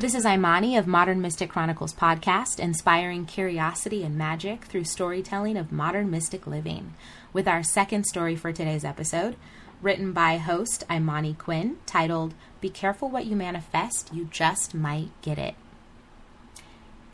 This 0.00 0.14
is 0.14 0.24
Imani 0.24 0.78
of 0.78 0.86
Modern 0.86 1.20
Mystic 1.20 1.50
Chronicles 1.50 1.92
podcast, 1.92 2.58
inspiring 2.58 3.26
curiosity 3.26 4.02
and 4.02 4.16
magic 4.16 4.64
through 4.64 4.84
storytelling 4.84 5.58
of 5.58 5.72
modern 5.72 6.10
mystic 6.10 6.46
living, 6.46 6.94
with 7.34 7.46
our 7.46 7.62
second 7.62 8.04
story 8.04 8.34
for 8.34 8.50
today's 8.50 8.82
episode, 8.82 9.36
written 9.82 10.14
by 10.14 10.38
host 10.38 10.84
Imani 10.90 11.34
Quinn, 11.34 11.76
titled 11.84 12.32
Be 12.62 12.70
Careful 12.70 13.10
What 13.10 13.26
You 13.26 13.36
Manifest, 13.36 14.08
You 14.14 14.24
Just 14.24 14.74
Might 14.74 15.10
Get 15.20 15.36
It. 15.36 15.54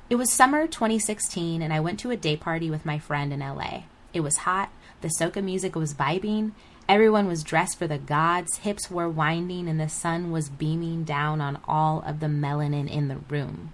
It 0.08 0.14
was 0.14 0.32
summer 0.32 0.68
2016, 0.68 1.62
and 1.62 1.72
I 1.72 1.80
went 1.80 1.98
to 1.98 2.12
a 2.12 2.16
day 2.16 2.36
party 2.36 2.70
with 2.70 2.86
my 2.86 3.00
friend 3.00 3.32
in 3.32 3.40
LA. 3.40 3.82
It 4.12 4.20
was 4.20 4.36
hot, 4.36 4.70
the 5.00 5.10
soca 5.20 5.42
music 5.42 5.74
was 5.74 5.92
vibing, 5.92 6.52
Everyone 6.88 7.26
was 7.26 7.42
dressed 7.42 7.78
for 7.78 7.88
the 7.88 7.98
gods, 7.98 8.58
hips 8.58 8.88
were 8.88 9.08
winding, 9.08 9.68
and 9.68 9.80
the 9.80 9.88
sun 9.88 10.30
was 10.30 10.48
beaming 10.48 11.02
down 11.02 11.40
on 11.40 11.58
all 11.66 12.00
of 12.06 12.20
the 12.20 12.26
melanin 12.26 12.88
in 12.88 13.08
the 13.08 13.16
room. 13.28 13.72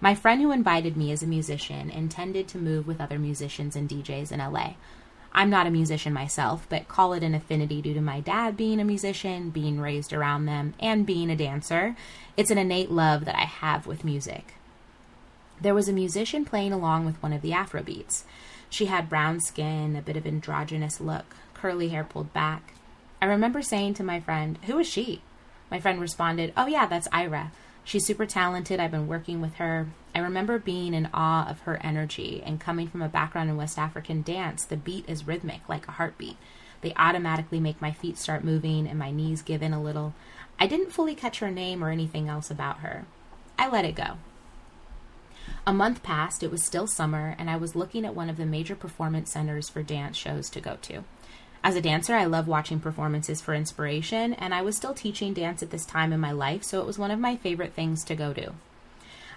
My 0.00 0.14
friend 0.14 0.40
who 0.40 0.50
invited 0.50 0.96
me 0.96 1.12
as 1.12 1.22
a 1.22 1.26
musician, 1.26 1.90
intended 1.90 2.48
to 2.48 2.58
move 2.58 2.86
with 2.86 2.98
other 2.98 3.18
musicians 3.18 3.76
and 3.76 3.86
DJs 3.86 4.32
in 4.32 4.38
LA. 4.38 4.74
I'm 5.34 5.50
not 5.50 5.66
a 5.66 5.70
musician 5.70 6.14
myself, 6.14 6.66
but 6.70 6.88
call 6.88 7.12
it 7.12 7.22
an 7.22 7.34
affinity 7.34 7.82
due 7.82 7.92
to 7.92 8.00
my 8.00 8.20
dad 8.20 8.56
being 8.56 8.80
a 8.80 8.84
musician, 8.84 9.50
being 9.50 9.78
raised 9.78 10.14
around 10.14 10.46
them, 10.46 10.72
and 10.80 11.04
being 11.04 11.30
a 11.30 11.36
dancer. 11.36 11.94
It's 12.38 12.50
an 12.50 12.56
innate 12.56 12.90
love 12.90 13.26
that 13.26 13.36
I 13.36 13.44
have 13.44 13.86
with 13.86 14.02
music. 14.02 14.54
There 15.60 15.74
was 15.74 15.90
a 15.90 15.92
musician 15.92 16.46
playing 16.46 16.72
along 16.72 17.04
with 17.04 17.22
one 17.22 17.34
of 17.34 17.42
the 17.42 17.52
Afro 17.52 17.82
beats. 17.82 18.24
She 18.70 18.86
had 18.86 19.10
brown 19.10 19.40
skin, 19.40 19.94
a 19.94 20.00
bit 20.00 20.16
of 20.16 20.26
androgynous 20.26 21.02
look, 21.02 21.36
curly 21.60 21.88
hair 21.88 22.04
pulled 22.04 22.32
back. 22.32 22.72
I 23.20 23.26
remember 23.26 23.60
saying 23.60 23.94
to 23.94 24.04
my 24.04 24.20
friend, 24.20 24.58
Who 24.64 24.78
is 24.78 24.86
she? 24.86 25.22
My 25.70 25.78
friend 25.78 26.00
responded, 26.00 26.52
Oh, 26.56 26.66
yeah, 26.66 26.86
that's 26.86 27.08
Ira. 27.12 27.52
She's 27.84 28.06
super 28.06 28.26
talented. 28.26 28.80
I've 28.80 28.90
been 28.90 29.08
working 29.08 29.40
with 29.40 29.54
her. 29.54 29.88
I 30.14 30.20
remember 30.20 30.58
being 30.58 30.94
in 30.94 31.08
awe 31.12 31.48
of 31.48 31.60
her 31.60 31.78
energy 31.82 32.42
and 32.44 32.60
coming 32.60 32.88
from 32.88 33.02
a 33.02 33.08
background 33.08 33.50
in 33.50 33.56
West 33.56 33.78
African 33.78 34.22
dance. 34.22 34.64
The 34.64 34.76
beat 34.76 35.08
is 35.08 35.26
rhythmic, 35.26 35.68
like 35.68 35.86
a 35.86 35.92
heartbeat. 35.92 36.36
They 36.80 36.94
automatically 36.96 37.60
make 37.60 37.80
my 37.80 37.92
feet 37.92 38.16
start 38.16 38.42
moving 38.42 38.86
and 38.86 38.98
my 38.98 39.10
knees 39.10 39.42
give 39.42 39.62
in 39.62 39.72
a 39.72 39.82
little. 39.82 40.14
I 40.58 40.66
didn't 40.66 40.92
fully 40.92 41.14
catch 41.14 41.40
her 41.40 41.50
name 41.50 41.84
or 41.84 41.90
anything 41.90 42.28
else 42.28 42.50
about 42.50 42.78
her. 42.78 43.04
I 43.58 43.68
let 43.68 43.84
it 43.84 43.94
go. 43.94 44.16
A 45.66 45.72
month 45.72 46.02
passed, 46.02 46.42
it 46.42 46.50
was 46.50 46.64
still 46.64 46.86
summer, 46.86 47.34
and 47.38 47.50
I 47.50 47.56
was 47.56 47.76
looking 47.76 48.06
at 48.06 48.14
one 48.14 48.30
of 48.30 48.36
the 48.36 48.46
major 48.46 48.74
performance 48.74 49.32
centers 49.32 49.68
for 49.68 49.82
dance 49.82 50.16
shows 50.16 50.48
to 50.50 50.60
go 50.60 50.78
to. 50.82 51.04
As 51.62 51.76
a 51.76 51.82
dancer, 51.82 52.14
I 52.14 52.24
love 52.24 52.48
watching 52.48 52.80
performances 52.80 53.42
for 53.42 53.54
inspiration, 53.54 54.32
and 54.34 54.54
I 54.54 54.62
was 54.62 54.76
still 54.76 54.94
teaching 54.94 55.34
dance 55.34 55.62
at 55.62 55.70
this 55.70 55.84
time 55.84 56.10
in 56.10 56.18
my 56.18 56.32
life, 56.32 56.64
so 56.64 56.80
it 56.80 56.86
was 56.86 56.98
one 56.98 57.10
of 57.10 57.18
my 57.18 57.36
favorite 57.36 57.74
things 57.74 58.02
to 58.04 58.14
go 58.14 58.32
to. 58.32 58.54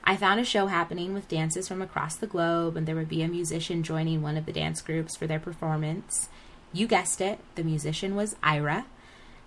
I 0.05 0.15
found 0.15 0.39
a 0.39 0.45
show 0.45 0.67
happening 0.67 1.13
with 1.13 1.27
dances 1.27 1.67
from 1.67 1.81
across 1.81 2.15
the 2.15 2.27
globe, 2.27 2.77
and 2.77 2.87
there 2.87 2.95
would 2.95 3.09
be 3.09 3.23
a 3.23 3.27
musician 3.27 3.83
joining 3.83 4.21
one 4.21 4.37
of 4.37 4.45
the 4.45 4.53
dance 4.53 4.81
groups 4.81 5.17
for 5.17 5.27
their 5.27 5.39
performance. 5.39 6.29
You 6.71 6.87
guessed 6.87 7.19
it, 7.19 7.39
the 7.55 7.63
musician 7.63 8.15
was 8.15 8.37
Ira. 8.41 8.85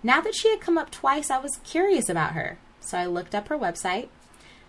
Now 0.03 0.21
that 0.21 0.35
she 0.35 0.49
had 0.49 0.61
come 0.61 0.77
up 0.77 0.91
twice, 0.91 1.31
I 1.31 1.39
was 1.39 1.59
curious 1.63 2.09
about 2.09 2.33
her, 2.33 2.59
so 2.79 2.97
I 2.99 3.07
looked 3.07 3.33
up 3.33 3.47
her 3.47 3.57
website. 3.57 4.09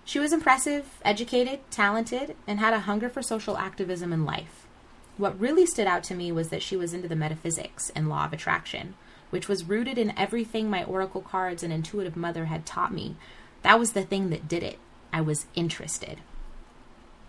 She 0.05 0.19
was 0.19 0.33
impressive, 0.33 0.99
educated, 1.05 1.61
talented, 1.71 2.37
and 2.47 2.59
had 2.59 2.73
a 2.73 2.81
hunger 2.81 3.11
for 3.11 3.23
social 3.23 3.59
activism 3.59 4.15
in 4.15 4.25
life. 4.25 4.67
What 5.19 5.39
really 5.39 5.67
stood 5.67 5.89
out 5.89 6.05
to 6.05 6.15
me 6.15 6.31
was 6.31 6.49
that 6.49 6.63
she 6.63 6.77
was 6.77 6.95
into 6.95 7.09
the 7.09 7.17
metaphysics 7.17 7.91
and 7.91 8.09
law 8.09 8.25
of 8.25 8.33
attraction, 8.33 8.95
which 9.31 9.49
was 9.49 9.65
rooted 9.65 9.99
in 9.99 10.17
everything 10.17 10.71
my 10.71 10.85
oracle 10.85 11.21
cards 11.21 11.65
and 11.65 11.73
intuitive 11.73 12.17
mother 12.17 12.47
had 12.47 12.65
taught 12.65 12.95
me. 12.95 13.17
That 13.63 13.81
was 13.81 13.93
the 13.93 14.05
thing 14.05 14.31
that 14.31 14.49
did 14.49 14.63
it. 14.63 14.79
I 15.13 15.21
was 15.21 15.47
interested. 15.57 16.21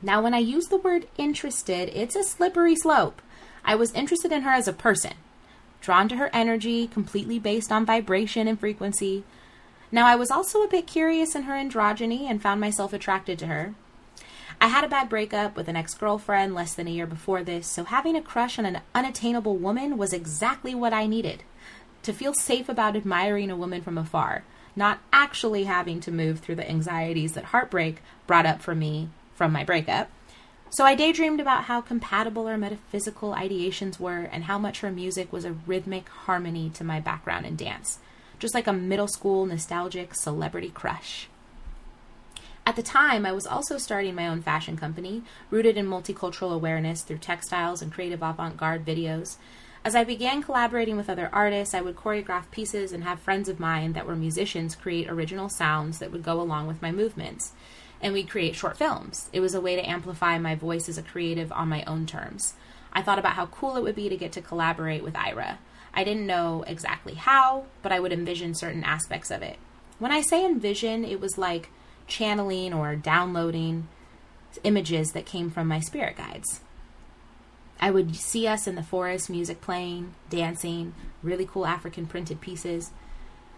Now, 0.03 0.21
when 0.21 0.35
I 0.35 0.37
use 0.37 0.67
the 0.67 0.77
word 0.77 1.07
interested, 1.17 1.89
it's 1.89 2.15
a 2.15 2.23
slippery 2.23 2.75
slope. 2.75 3.23
I 3.65 3.73
was 3.73 3.91
interested 3.93 4.31
in 4.31 4.43
her 4.43 4.51
as 4.51 4.67
a 4.67 4.73
person, 4.73 5.13
drawn 5.81 6.07
to 6.09 6.17
her 6.17 6.29
energy, 6.31 6.87
completely 6.87 7.39
based 7.39 7.71
on 7.71 7.87
vibration 7.87 8.47
and 8.47 8.59
frequency. 8.59 9.23
Now, 9.91 10.05
I 10.05 10.15
was 10.15 10.29
also 10.29 10.61
a 10.61 10.69
bit 10.69 10.85
curious 10.85 11.35
in 11.35 11.43
her 11.43 11.53
androgyny 11.53 12.29
and 12.29 12.39
found 12.39 12.61
myself 12.61 12.93
attracted 12.93 13.39
to 13.39 13.47
her. 13.47 13.73
I 14.61 14.67
had 14.67 14.83
a 14.83 14.89
bad 14.89 15.07
breakup 15.07 15.55
with 15.55 15.69
an 15.69 15.77
ex 15.77 15.93
girlfriend 15.93 16.53
less 16.53 16.73
than 16.73 16.87
a 16.87 16.91
year 16.91 17.07
before 17.07 17.43
this, 17.43 17.65
so 17.65 17.85
having 17.85 18.17
a 18.17 18.21
crush 18.21 18.59
on 18.59 18.65
an 18.65 18.81
unattainable 18.93 19.55
woman 19.55 19.97
was 19.97 20.11
exactly 20.11 20.75
what 20.75 20.91
I 20.91 21.07
needed. 21.07 21.43
To 22.03 22.11
feel 22.11 22.33
safe 22.33 22.67
about 22.67 22.97
admiring 22.97 23.49
a 23.49 23.55
woman 23.55 23.81
from 23.81 23.97
afar, 23.97 24.43
not 24.75 24.99
actually 25.13 25.63
having 25.63 26.01
to 26.01 26.11
move 26.11 26.39
through 26.39 26.55
the 26.55 26.69
anxieties 26.69 27.33
that 27.33 27.45
heartbreak 27.45 28.01
brought 28.27 28.45
up 28.45 28.61
for 28.61 28.75
me 28.75 29.07
from 29.33 29.53
my 29.53 29.63
breakup. 29.63 30.09
So 30.69 30.83
I 30.83 30.93
daydreamed 30.93 31.39
about 31.39 31.63
how 31.63 31.79
compatible 31.79 32.45
our 32.45 32.57
metaphysical 32.57 33.33
ideations 33.33 33.97
were 33.97 34.29
and 34.31 34.43
how 34.43 34.59
much 34.59 34.81
her 34.81 34.91
music 34.91 35.31
was 35.31 35.45
a 35.45 35.53
rhythmic 35.53 36.09
harmony 36.09 36.69
to 36.71 36.83
my 36.83 36.99
background 36.99 37.45
in 37.45 37.55
dance, 37.55 37.99
just 38.39 38.53
like 38.53 38.67
a 38.67 38.73
middle 38.73 39.07
school 39.07 39.45
nostalgic 39.45 40.13
celebrity 40.15 40.69
crush. 40.69 41.29
At 42.65 42.75
the 42.75 42.83
time, 42.83 43.25
I 43.25 43.31
was 43.31 43.47
also 43.47 43.77
starting 43.77 44.15
my 44.15 44.27
own 44.27 44.41
fashion 44.41 44.77
company, 44.77 45.23
rooted 45.49 45.77
in 45.77 45.87
multicultural 45.87 46.53
awareness 46.53 47.01
through 47.01 47.17
textiles 47.17 47.81
and 47.81 47.91
creative 47.91 48.21
avant 48.21 48.57
garde 48.57 48.85
videos. 48.85 49.37
As 49.83 49.95
I 49.95 50.03
began 50.03 50.43
collaborating 50.43 50.97
with 50.97 51.09
other 51.09 51.29
artists, 51.31 51.73
I 51.73 51.81
would 51.81 51.95
choreograph 51.95 52.51
pieces 52.51 52.91
and 52.91 53.03
have 53.03 53.19
friends 53.19 53.47
of 53.49 53.59
mine 53.59 53.93
that 53.93 54.05
were 54.05 54.15
musicians 54.15 54.75
create 54.75 55.09
original 55.09 55.49
sounds 55.49 55.99
that 55.99 56.11
would 56.11 56.21
go 56.21 56.39
along 56.39 56.67
with 56.67 56.81
my 56.81 56.91
movements. 56.91 57.53
And 58.01 58.13
we'd 58.13 58.29
create 58.29 58.55
short 58.55 58.77
films. 58.77 59.29
It 59.33 59.39
was 59.39 59.55
a 59.55 59.61
way 59.61 59.75
to 59.75 59.89
amplify 59.89 60.37
my 60.37 60.55
voice 60.55 60.87
as 60.89 60.97
a 60.97 61.03
creative 61.03 61.51
on 61.51 61.69
my 61.69 61.83
own 61.85 62.05
terms. 62.05 62.53
I 62.93 63.01
thought 63.01 63.19
about 63.19 63.33
how 63.33 63.47
cool 63.47 63.77
it 63.77 63.83
would 63.83 63.95
be 63.95 64.09
to 64.09 64.17
get 64.17 64.31
to 64.33 64.41
collaborate 64.41 65.03
with 65.03 65.15
Ira. 65.15 65.59
I 65.93 66.03
didn't 66.03 66.27
know 66.27 66.63
exactly 66.67 67.15
how, 67.15 67.65
but 67.81 67.91
I 67.91 67.99
would 67.99 68.13
envision 68.13 68.53
certain 68.53 68.83
aspects 68.83 69.31
of 69.31 69.41
it. 69.41 69.57
When 69.97 70.11
I 70.11 70.21
say 70.21 70.45
envision, 70.45 71.03
it 71.03 71.19
was 71.19 71.37
like 71.37 71.69
channeling 72.09 72.73
or 72.73 72.95
downloading 72.95 73.87
images 74.63 75.11
that 75.13 75.25
came 75.25 75.49
from 75.49 75.67
my 75.67 75.79
spirit 75.79 76.17
guides. 76.17 76.61
I 77.79 77.91
would 77.91 78.15
see 78.15 78.45
us 78.45 78.67
in 78.67 78.75
the 78.75 78.83
forest, 78.83 79.29
music 79.29 79.61
playing, 79.61 80.13
dancing, 80.29 80.93
really 81.23 81.45
cool 81.45 81.65
African 81.65 82.07
printed 82.07 82.41
pieces. 82.41 82.91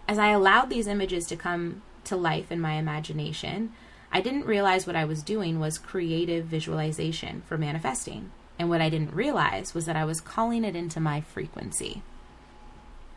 As 0.06 0.18
I 0.18 0.28
allowed 0.28 0.70
these 0.70 0.86
images 0.86 1.24
to 1.26 1.36
come 1.36 1.82
to 2.04 2.16
life 2.16 2.52
in 2.52 2.60
my 2.60 2.74
imagination, 2.74 3.72
I 4.12 4.20
didn't 4.20 4.46
realize 4.46 4.86
what 4.86 4.96
I 4.96 5.04
was 5.04 5.22
doing 5.22 5.58
was 5.58 5.78
creative 5.78 6.44
visualization 6.44 7.42
for 7.46 7.58
manifesting. 7.58 8.30
And 8.58 8.68
what 8.68 8.80
I 8.80 8.90
didn't 8.90 9.14
realize 9.14 9.74
was 9.74 9.86
that 9.86 9.96
I 9.96 10.04
was 10.04 10.20
calling 10.20 10.64
it 10.64 10.76
into 10.76 11.00
my 11.00 11.20
frequency. 11.20 12.02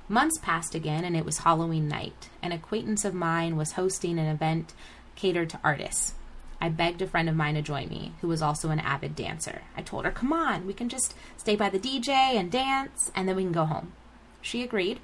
Months 0.08 0.40
passed 0.42 0.74
again, 0.74 1.04
and 1.04 1.16
it 1.16 1.26
was 1.26 1.40
Halloween 1.40 1.88
night. 1.88 2.30
An 2.42 2.52
acquaintance 2.52 3.06
of 3.06 3.14
mine 3.14 3.58
was 3.58 3.74
hosting 3.74 4.18
an 4.18 4.28
event 4.28 4.74
catered 5.16 5.50
to 5.52 5.60
artists. 5.64 6.14
I 6.62 6.70
begged 6.70 7.02
a 7.02 7.08
friend 7.08 7.28
of 7.28 7.36
mine 7.36 7.56
to 7.56 7.62
join 7.62 7.90
me, 7.90 8.14
who 8.22 8.28
was 8.28 8.42
also 8.42 8.70
an 8.70 8.80
avid 8.80 9.16
dancer. 9.16 9.62
I 9.76 9.82
told 9.82 10.06
her, 10.06 10.12
Come 10.12 10.34
on, 10.34 10.66
we 10.66 10.74
can 10.74 10.90
just 10.90 11.14
stay 11.38 11.56
by 11.56 11.70
the 11.70 11.80
DJ 11.80 12.10
and 12.10 12.52
dance, 12.52 13.12
and 13.14 13.28
then 13.28 13.36
we 13.36 13.44
can 13.44 13.52
go 13.52 13.66
home. 13.66 13.94
She 14.42 14.64
agreed. 14.64 15.00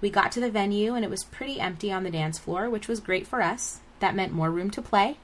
We 0.00 0.10
got 0.10 0.32
to 0.32 0.40
the 0.40 0.50
venue, 0.50 0.94
and 0.94 1.04
it 1.04 1.10
was 1.10 1.24
pretty 1.24 1.60
empty 1.60 1.90
on 1.90 2.04
the 2.04 2.10
dance 2.10 2.38
floor, 2.38 2.68
which 2.70 2.88
was 2.88 3.00
great 3.00 3.26
for 3.26 3.42
us. 3.42 3.80
That 4.00 4.14
meant 4.14 4.32
more 4.32 4.50
room 4.50 4.70
to 4.70 4.82
play. 4.82 5.18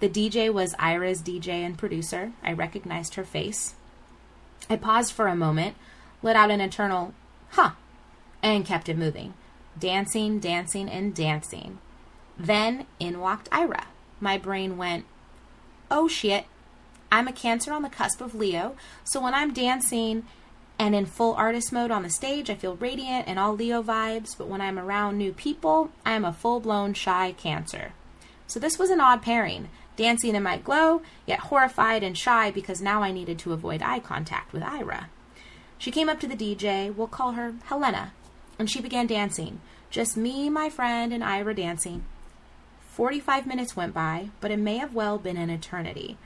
The 0.00 0.08
DJ 0.08 0.52
was 0.52 0.74
Ira's 0.78 1.22
DJ 1.22 1.48
and 1.48 1.78
producer. 1.78 2.32
I 2.42 2.52
recognized 2.52 3.14
her 3.14 3.24
face. 3.24 3.74
I 4.68 4.76
paused 4.76 5.12
for 5.12 5.28
a 5.28 5.36
moment, 5.36 5.76
let 6.22 6.36
out 6.36 6.50
an 6.50 6.60
internal, 6.60 7.14
huh, 7.50 7.72
and 8.42 8.64
kept 8.64 8.88
it 8.88 8.96
moving. 8.96 9.34
Dancing, 9.78 10.38
dancing, 10.38 10.88
and 10.88 11.14
dancing. 11.14 11.78
Then 12.38 12.86
in 12.98 13.20
walked 13.20 13.48
Ira. 13.52 13.86
My 14.20 14.38
brain 14.38 14.76
went, 14.76 15.04
oh 15.90 16.08
shit, 16.08 16.46
I'm 17.12 17.28
a 17.28 17.32
Cancer 17.32 17.72
on 17.72 17.82
the 17.82 17.88
cusp 17.88 18.20
of 18.20 18.34
Leo, 18.34 18.76
so 19.04 19.20
when 19.20 19.34
I'm 19.34 19.52
dancing 19.52 20.24
and 20.78 20.94
in 20.94 21.06
full 21.06 21.34
artist 21.34 21.72
mode 21.72 21.92
on 21.92 22.02
the 22.02 22.10
stage, 22.10 22.50
I 22.50 22.54
feel 22.56 22.76
radiant 22.76 23.28
and 23.28 23.38
all 23.38 23.54
Leo 23.54 23.82
vibes, 23.82 24.36
but 24.36 24.48
when 24.48 24.60
I'm 24.60 24.78
around 24.78 25.16
new 25.16 25.32
people, 25.32 25.90
I 26.04 26.12
am 26.12 26.24
a 26.24 26.32
full 26.32 26.58
blown 26.58 26.94
shy 26.94 27.32
Cancer. 27.32 27.92
So 28.46 28.58
this 28.58 28.78
was 28.78 28.90
an 28.90 29.00
odd 29.00 29.22
pairing 29.22 29.68
dancing 29.96 30.34
in 30.34 30.42
my 30.42 30.58
glow, 30.58 31.02
yet 31.26 31.38
horrified 31.38 32.02
and 32.02 32.18
shy 32.18 32.50
because 32.50 32.80
now 32.80 33.02
I 33.02 33.12
needed 33.12 33.38
to 33.40 33.52
avoid 33.52 33.82
eye 33.82 34.00
contact 34.00 34.52
with 34.52 34.62
Ira. 34.62 35.08
She 35.78 35.90
came 35.90 36.08
up 36.08 36.20
to 36.20 36.26
the 36.26 36.36
DJ, 36.36 36.94
we'll 36.94 37.06
call 37.06 37.32
her 37.32 37.54
Helena, 37.64 38.12
and 38.58 38.70
she 38.70 38.80
began 38.80 39.06
dancing. 39.06 39.60
Just 39.90 40.16
me, 40.16 40.48
my 40.50 40.68
friend, 40.68 41.12
and 41.12 41.22
Ira 41.22 41.54
dancing. 41.54 42.04
Forty 42.94 43.18
five 43.18 43.44
minutes 43.44 43.74
went 43.74 43.92
by, 43.92 44.28
but 44.40 44.52
it 44.52 44.58
may 44.60 44.76
have 44.76 44.94
well 44.94 45.18
been 45.18 45.36
an 45.36 45.50
eternity. 45.50 46.16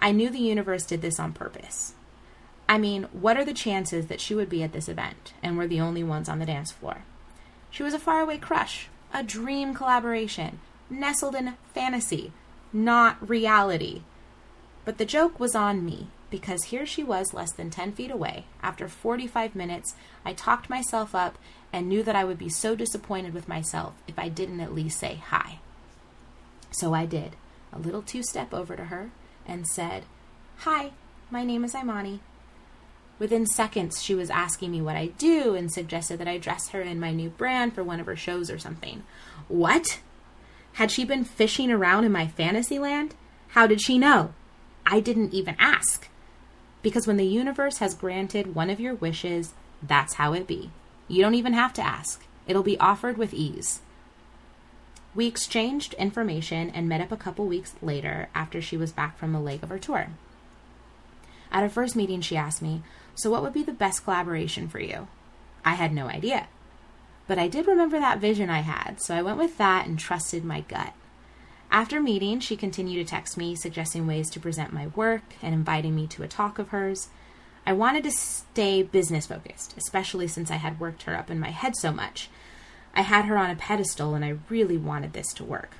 I 0.00 0.10
knew 0.10 0.28
the 0.28 0.40
universe 0.40 0.84
did 0.84 1.00
this 1.00 1.20
on 1.20 1.32
purpose. 1.32 1.94
I 2.68 2.78
mean, 2.78 3.04
what 3.12 3.36
are 3.36 3.44
the 3.44 3.54
chances 3.54 4.08
that 4.08 4.20
she 4.20 4.34
would 4.34 4.48
be 4.48 4.64
at 4.64 4.72
this 4.72 4.88
event 4.88 5.34
and 5.40 5.56
we're 5.56 5.68
the 5.68 5.80
only 5.80 6.02
ones 6.02 6.28
on 6.28 6.40
the 6.40 6.44
dance 6.44 6.72
floor? 6.72 7.04
She 7.70 7.84
was 7.84 7.94
a 7.94 8.00
faraway 8.00 8.38
crush, 8.38 8.88
a 9.14 9.22
dream 9.22 9.72
collaboration, 9.72 10.58
nestled 10.90 11.36
in 11.36 11.54
fantasy, 11.72 12.32
not 12.72 13.28
reality. 13.28 14.02
But 14.84 14.98
the 14.98 15.04
joke 15.04 15.38
was 15.38 15.54
on 15.54 15.84
me 15.84 16.08
because 16.28 16.64
here 16.64 16.86
she 16.86 17.04
was 17.04 17.34
less 17.34 17.52
than 17.52 17.70
10 17.70 17.92
feet 17.92 18.10
away. 18.10 18.46
After 18.64 18.88
45 18.88 19.54
minutes, 19.54 19.94
I 20.24 20.32
talked 20.32 20.68
myself 20.68 21.14
up 21.14 21.38
and 21.72 21.88
knew 21.88 22.02
that 22.02 22.16
I 22.16 22.24
would 22.24 22.38
be 22.38 22.48
so 22.48 22.74
disappointed 22.74 23.32
with 23.32 23.46
myself 23.46 23.94
if 24.08 24.18
I 24.18 24.28
didn't 24.28 24.58
at 24.58 24.74
least 24.74 24.98
say 24.98 25.22
hi. 25.24 25.60
So 26.70 26.94
I 26.94 27.06
did, 27.06 27.36
a 27.72 27.78
little 27.78 28.02
two 28.02 28.22
step 28.22 28.52
over 28.52 28.76
to 28.76 28.84
her 28.84 29.10
and 29.46 29.66
said, 29.66 30.04
Hi, 30.58 30.92
my 31.30 31.44
name 31.44 31.64
is 31.64 31.74
Imani. 31.74 32.20
Within 33.18 33.46
seconds, 33.46 34.02
she 34.02 34.14
was 34.14 34.28
asking 34.28 34.70
me 34.70 34.82
what 34.82 34.96
I 34.96 35.06
do 35.06 35.54
and 35.54 35.72
suggested 35.72 36.18
that 36.18 36.28
I 36.28 36.36
dress 36.36 36.68
her 36.68 36.82
in 36.82 37.00
my 37.00 37.12
new 37.12 37.30
brand 37.30 37.74
for 37.74 37.82
one 37.82 37.98
of 37.98 38.06
her 38.06 38.16
shows 38.16 38.50
or 38.50 38.58
something. 38.58 39.04
What? 39.48 40.00
Had 40.74 40.90
she 40.90 41.04
been 41.04 41.24
fishing 41.24 41.70
around 41.70 42.04
in 42.04 42.12
my 42.12 42.26
fantasy 42.26 42.78
land? 42.78 43.14
How 43.48 43.66
did 43.66 43.80
she 43.80 43.98
know? 43.98 44.34
I 44.84 45.00
didn't 45.00 45.32
even 45.32 45.56
ask. 45.58 46.08
Because 46.82 47.06
when 47.06 47.16
the 47.16 47.26
universe 47.26 47.78
has 47.78 47.94
granted 47.94 48.54
one 48.54 48.68
of 48.68 48.78
your 48.78 48.94
wishes, 48.94 49.54
that's 49.82 50.14
how 50.14 50.34
it 50.34 50.46
be. 50.46 50.70
You 51.08 51.22
don't 51.22 51.34
even 51.34 51.54
have 51.54 51.72
to 51.74 51.82
ask, 51.82 52.24
it'll 52.46 52.62
be 52.62 52.78
offered 52.78 53.16
with 53.16 53.32
ease. 53.32 53.80
We 55.16 55.26
exchanged 55.26 55.94
information 55.94 56.68
and 56.68 56.90
met 56.90 57.00
up 57.00 57.10
a 57.10 57.16
couple 57.16 57.46
weeks 57.46 57.74
later 57.80 58.28
after 58.34 58.60
she 58.60 58.76
was 58.76 58.92
back 58.92 59.16
from 59.16 59.34
a 59.34 59.40
leg 59.40 59.62
of 59.62 59.70
her 59.70 59.78
tour. 59.78 60.08
At 61.50 61.62
our 61.62 61.70
first 61.70 61.96
meeting, 61.96 62.20
she 62.20 62.36
asked 62.36 62.60
me, 62.60 62.82
So, 63.14 63.30
what 63.30 63.42
would 63.42 63.54
be 63.54 63.62
the 63.62 63.72
best 63.72 64.04
collaboration 64.04 64.68
for 64.68 64.78
you? 64.78 65.08
I 65.64 65.72
had 65.72 65.94
no 65.94 66.06
idea. 66.06 66.48
But 67.26 67.38
I 67.38 67.48
did 67.48 67.66
remember 67.66 67.98
that 67.98 68.18
vision 68.20 68.50
I 68.50 68.60
had, 68.60 69.00
so 69.00 69.14
I 69.14 69.22
went 69.22 69.38
with 69.38 69.56
that 69.56 69.86
and 69.86 69.98
trusted 69.98 70.44
my 70.44 70.60
gut. 70.60 70.92
After 71.70 71.98
meeting, 71.98 72.38
she 72.40 72.54
continued 72.54 73.04
to 73.04 73.10
text 73.10 73.38
me, 73.38 73.56
suggesting 73.56 74.06
ways 74.06 74.28
to 74.30 74.40
present 74.40 74.74
my 74.74 74.88
work 74.88 75.22
and 75.40 75.54
inviting 75.54 75.96
me 75.96 76.06
to 76.08 76.24
a 76.24 76.28
talk 76.28 76.58
of 76.58 76.68
hers. 76.68 77.08
I 77.64 77.72
wanted 77.72 78.04
to 78.04 78.10
stay 78.10 78.82
business 78.82 79.26
focused, 79.26 79.74
especially 79.78 80.28
since 80.28 80.50
I 80.50 80.56
had 80.56 80.78
worked 80.78 81.04
her 81.04 81.16
up 81.16 81.30
in 81.30 81.40
my 81.40 81.50
head 81.50 81.74
so 81.74 81.90
much. 81.90 82.28
I 82.96 83.02
had 83.02 83.26
her 83.26 83.36
on 83.36 83.50
a 83.50 83.56
pedestal 83.56 84.14
and 84.14 84.24
I 84.24 84.38
really 84.48 84.78
wanted 84.78 85.12
this 85.12 85.34
to 85.34 85.44
work. 85.44 85.72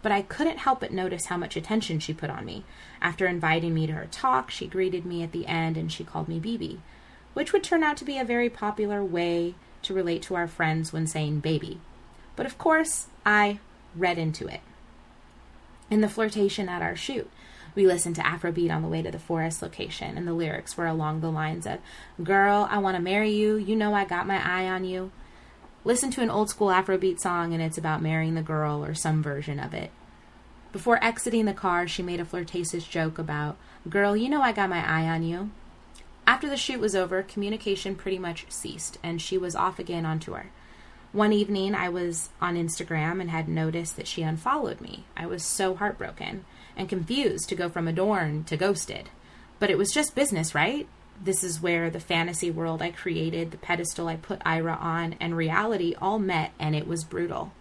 But 0.00 0.12
I 0.12 0.22
couldn't 0.22 0.58
help 0.58 0.80
but 0.80 0.90
notice 0.90 1.26
how 1.26 1.36
much 1.36 1.56
attention 1.56 2.00
she 2.00 2.14
put 2.14 2.30
on 2.30 2.46
me. 2.46 2.64
After 3.02 3.26
inviting 3.26 3.74
me 3.74 3.86
to 3.86 3.92
her 3.92 4.08
talk, 4.10 4.50
she 4.50 4.66
greeted 4.66 5.04
me 5.04 5.22
at 5.22 5.32
the 5.32 5.46
end 5.46 5.76
and 5.76 5.92
she 5.92 6.04
called 6.04 6.28
me 6.28 6.40
BB, 6.40 6.78
which 7.34 7.52
would 7.52 7.62
turn 7.62 7.84
out 7.84 7.98
to 7.98 8.04
be 8.06 8.18
a 8.18 8.24
very 8.24 8.48
popular 8.48 9.04
way 9.04 9.54
to 9.82 9.94
relate 9.94 10.22
to 10.22 10.34
our 10.34 10.48
friends 10.48 10.90
when 10.90 11.06
saying 11.06 11.40
baby. 11.40 11.78
But 12.34 12.46
of 12.46 12.56
course, 12.56 13.08
I 13.26 13.60
read 13.94 14.16
into 14.16 14.48
it. 14.48 14.60
In 15.90 16.00
the 16.00 16.08
flirtation 16.08 16.68
at 16.70 16.80
our 16.80 16.96
shoot, 16.96 17.30
we 17.74 17.86
listened 17.86 18.16
to 18.16 18.22
Afrobeat 18.22 18.74
on 18.74 18.80
the 18.80 18.88
way 18.88 19.02
to 19.02 19.10
the 19.10 19.18
forest 19.18 19.60
location, 19.60 20.16
and 20.16 20.26
the 20.26 20.32
lyrics 20.32 20.78
were 20.78 20.86
along 20.86 21.20
the 21.20 21.30
lines 21.30 21.66
of, 21.66 21.78
Girl, 22.22 22.66
I 22.70 22.78
want 22.78 22.96
to 22.96 23.02
marry 23.02 23.30
you. 23.30 23.56
You 23.56 23.76
know 23.76 23.92
I 23.92 24.06
got 24.06 24.26
my 24.26 24.40
eye 24.42 24.66
on 24.66 24.84
you. 24.84 25.10
Listen 25.84 26.10
to 26.12 26.22
an 26.22 26.30
old 26.30 26.48
school 26.48 26.68
Afrobeat 26.68 27.18
song, 27.18 27.52
and 27.52 27.62
it's 27.62 27.78
about 27.78 28.02
marrying 28.02 28.34
the 28.34 28.42
girl 28.42 28.84
or 28.84 28.94
some 28.94 29.22
version 29.22 29.58
of 29.58 29.74
it. 29.74 29.90
Before 30.70 31.02
exiting 31.02 31.44
the 31.44 31.52
car, 31.52 31.88
she 31.88 32.02
made 32.02 32.20
a 32.20 32.24
flirtatious 32.24 32.86
joke 32.86 33.18
about, 33.18 33.56
Girl, 33.88 34.16
you 34.16 34.28
know 34.28 34.40
I 34.40 34.52
got 34.52 34.70
my 34.70 34.86
eye 34.88 35.08
on 35.08 35.24
you. 35.24 35.50
After 36.24 36.48
the 36.48 36.56
shoot 36.56 36.80
was 36.80 36.94
over, 36.94 37.22
communication 37.22 37.96
pretty 37.96 38.18
much 38.18 38.46
ceased, 38.48 38.96
and 39.02 39.20
she 39.20 39.36
was 39.36 39.56
off 39.56 39.80
again 39.80 40.06
on 40.06 40.20
tour. 40.20 40.46
One 41.10 41.32
evening, 41.32 41.74
I 41.74 41.88
was 41.88 42.30
on 42.40 42.56
Instagram 42.56 43.20
and 43.20 43.28
had 43.28 43.48
noticed 43.48 43.96
that 43.96 44.06
she 44.06 44.22
unfollowed 44.22 44.80
me. 44.80 45.04
I 45.16 45.26
was 45.26 45.44
so 45.44 45.74
heartbroken 45.74 46.44
and 46.76 46.88
confused 46.88 47.48
to 47.48 47.54
go 47.54 47.68
from 47.68 47.88
adorned 47.88 48.46
to 48.46 48.56
ghosted. 48.56 49.10
But 49.58 49.68
it 49.68 49.76
was 49.76 49.92
just 49.92 50.14
business, 50.14 50.54
right? 50.54 50.88
This 51.24 51.44
is 51.44 51.62
where 51.62 51.88
the 51.88 52.00
fantasy 52.00 52.50
world 52.50 52.82
I 52.82 52.90
created, 52.90 53.52
the 53.52 53.56
pedestal 53.56 54.08
I 54.08 54.16
put 54.16 54.42
Ira 54.44 54.76
on, 54.80 55.14
and 55.20 55.36
reality 55.36 55.94
all 56.00 56.18
met, 56.18 56.50
and 56.58 56.74
it 56.74 56.88
was 56.88 57.04
brutal. 57.04 57.52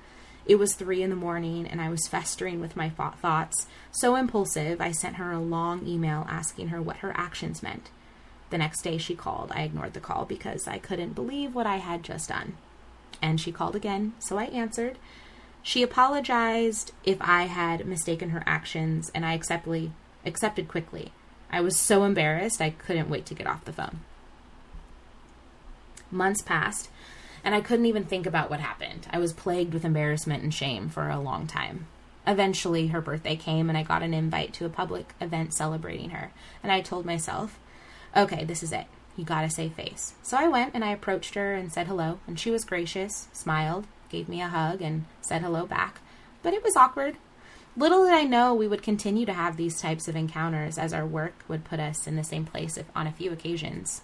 It 0.48 0.56
was 0.56 0.74
three 0.74 1.04
in 1.04 1.12
the 1.12 1.16
morning, 1.16 1.68
and 1.68 1.80
I 1.80 1.90
was 1.90 2.08
festering 2.08 2.60
with 2.60 2.76
my 2.76 2.90
thoughts. 2.90 3.68
So 3.92 4.16
impulsive, 4.16 4.82
I 4.82 4.92
sent 4.92 5.18
her 5.18 5.32
a 5.32 5.40
long 5.40 5.86
email 5.86 6.26
asking 6.28 6.70
her 6.70 6.82
what 6.82 6.98
her 6.98 7.14
actions 7.16 7.62
meant. 7.62 7.92
The 8.50 8.58
next 8.58 8.82
day 8.82 8.98
she 8.98 9.14
called. 9.14 9.52
I 9.54 9.62
ignored 9.62 9.94
the 9.94 10.00
call 10.00 10.26
because 10.26 10.68
I 10.68 10.80
couldn't 10.80 11.14
believe 11.14 11.54
what 11.54 11.68
I 11.68 11.78
had 11.78 12.02
just 12.02 12.30
done. 12.30 12.58
And 13.22 13.40
she 13.40 13.52
called 13.52 13.76
again, 13.76 14.14
so 14.18 14.40
I 14.40 14.46
answered. 14.46 14.98
She 15.62 15.84
apologized 15.84 16.94
if 17.04 17.18
I 17.22 17.44
had 17.44 17.86
mistaken 17.86 18.32
her 18.32 18.42
actions, 18.48 19.12
and 19.14 19.24
I 19.24 19.34
acceptly, 19.34 19.92
accepted 20.26 20.68
quickly. 20.68 21.14
I 21.52 21.62
was 21.62 21.78
so 21.78 22.04
embarrassed 22.04 22.62
I 22.62 22.70
couldn't 22.70 23.10
wait 23.10 23.26
to 23.28 23.36
get 23.36 23.48
off 23.48 23.66
the 23.66 23.74
phone. 23.74 24.00
Months 26.10 26.42
passed, 26.42 26.90
and 27.44 27.54
I 27.54 27.62
couldn't 27.62 27.86
even 27.86 28.06
think 28.06 28.26
about 28.26 28.50
what 28.50 28.60
happened. 28.60 29.08
I 29.12 29.20
was 29.20 29.34
plagued 29.34 29.74
with 29.74 29.86
embarrassment 29.86 30.44
and 30.44 30.54
shame 30.54 30.90
for 30.90 31.10
a 31.10 31.20
long 31.20 31.48
time. 31.48 31.88
Eventually, 32.26 32.88
her 32.88 33.02
birthday 33.02 33.36
came, 33.36 33.68
and 33.68 33.78
I 33.78 33.84
got 33.84 34.04
an 34.04 34.14
invite 34.14 34.54
to 34.54 34.66
a 34.66 34.70
public 34.70 35.14
event 35.20 35.54
celebrating 35.54 36.12
her. 36.12 36.32
And 36.64 36.72
I 36.72 36.82
told 36.82 37.06
myself, 37.06 37.60
Okay, 38.16 38.44
this 38.44 38.62
is 38.62 38.72
it. 38.72 38.86
You 39.18 39.26
gotta 39.26 39.50
save 39.50 39.74
face. 39.74 40.14
So 40.22 40.38
I 40.38 40.48
went 40.48 40.74
and 40.74 40.84
I 40.84 40.92
approached 40.92 41.36
her 41.36 41.54
and 41.54 41.72
said 41.72 41.88
hello, 41.88 42.20
and 42.28 42.40
she 42.40 42.52
was 42.52 42.64
gracious, 42.64 43.28
smiled, 43.34 43.88
gave 44.10 44.30
me 44.30 44.42
a 44.42 44.48
hug, 44.48 44.82
and 44.82 45.06
said 45.22 45.42
hello 45.42 45.66
back. 45.66 46.00
But 46.44 46.54
it 46.54 46.64
was 46.64 46.76
awkward. 46.76 47.18
Little 47.78 48.04
did 48.04 48.14
I 48.14 48.24
know 48.24 48.54
we 48.54 48.68
would 48.68 48.84
continue 48.84 49.26
to 49.26 49.34
have 49.34 49.56
these 49.56 49.80
types 49.80 50.10
of 50.10 50.16
encounters 50.16 50.78
as 50.78 50.94
our 50.94 51.06
work 51.06 51.46
would 51.48 51.64
put 51.64 51.80
us 51.80 52.06
in 52.06 52.18
the 52.18 52.24
same 52.24 52.46
place 52.46 52.76
if, 52.76 52.86
on 52.94 53.08
a 53.08 53.14
few 53.14 53.32
occasions. 53.32 54.02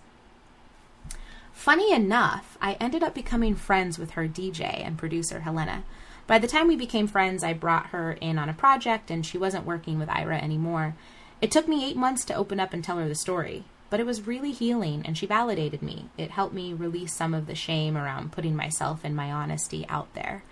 Funny 1.51 1.91
enough, 1.91 2.57
I 2.61 2.73
ended 2.73 3.03
up 3.03 3.13
becoming 3.13 3.55
friends 3.55 3.99
with 3.99 4.11
her 4.11 4.27
DJ 4.27 4.85
and 4.85 4.97
producer, 4.97 5.41
Helena. 5.41 5.83
By 6.27 6.39
the 6.39 6.47
time 6.47 6.67
we 6.67 6.77
became 6.77 7.07
friends, 7.07 7.43
I 7.43 7.53
brought 7.53 7.87
her 7.87 8.13
in 8.13 8.39
on 8.39 8.47
a 8.47 8.53
project 8.53 9.11
and 9.11 9.25
she 9.25 9.37
wasn't 9.37 9.65
working 9.65 9.99
with 9.99 10.09
Ira 10.09 10.37
anymore. 10.37 10.95
It 11.41 11.51
took 11.51 11.67
me 11.67 11.83
eight 11.83 11.97
months 11.97 12.23
to 12.25 12.35
open 12.35 12.59
up 12.59 12.73
and 12.73 12.83
tell 12.83 12.97
her 12.97 13.07
the 13.07 13.15
story. 13.15 13.65
But 13.89 13.99
it 13.99 14.05
was 14.05 14.27
really 14.27 14.51
healing, 14.51 15.03
and 15.05 15.17
she 15.17 15.25
validated 15.25 15.81
me. 15.81 16.09
It 16.17 16.31
helped 16.31 16.53
me 16.53 16.73
release 16.73 17.13
some 17.13 17.33
of 17.33 17.47
the 17.47 17.55
shame 17.55 17.97
around 17.97 18.33
putting 18.33 18.55
myself 18.55 19.01
and 19.05 19.15
my 19.15 19.31
honesty 19.31 19.85
out 19.87 20.13
there. 20.13 20.43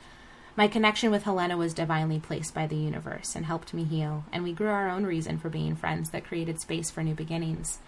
My 0.57 0.69
connection 0.69 1.11
with 1.11 1.23
Helena 1.23 1.57
was 1.57 1.73
divinely 1.73 2.17
placed 2.17 2.53
by 2.53 2.65
the 2.65 2.77
universe 2.77 3.35
and 3.35 3.45
helped 3.45 3.73
me 3.73 3.83
heal, 3.83 4.23
and 4.31 4.41
we 4.41 4.53
grew 4.53 4.69
our 4.69 4.89
own 4.89 5.05
reason 5.05 5.37
for 5.37 5.49
being 5.49 5.75
friends 5.75 6.11
that 6.11 6.23
created 6.23 6.61
space 6.61 6.89
for 6.89 7.03
new 7.03 7.13
beginnings. 7.13 7.79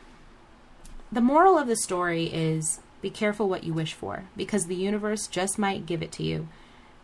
The 1.09 1.21
moral 1.21 1.57
of 1.57 1.67
the 1.67 1.77
story 1.77 2.25
is 2.25 2.81
be 3.01 3.09
careful 3.09 3.47
what 3.47 3.63
you 3.63 3.73
wish 3.73 3.93
for, 3.93 4.25
because 4.35 4.65
the 4.65 4.75
universe 4.75 5.27
just 5.27 5.57
might 5.57 5.85
give 5.85 6.03
it 6.03 6.11
to 6.13 6.23
you. 6.23 6.49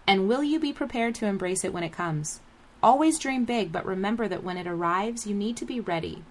And 0.05 0.27
will 0.27 0.43
you 0.43 0.59
be 0.59 0.73
prepared 0.73 1.15
to 1.15 1.27
embrace 1.27 1.63
it 1.63 1.71
when 1.71 1.83
it 1.83 1.93
comes? 1.93 2.41
Always 2.81 3.17
dream 3.17 3.45
big, 3.45 3.71
but 3.71 3.85
remember 3.85 4.27
that 4.27 4.43
when 4.43 4.57
it 4.57 4.67
arrives, 4.67 5.25
you 5.25 5.33
need 5.33 5.55
to 5.57 5.65
be 5.65 5.79
ready. 5.79 6.23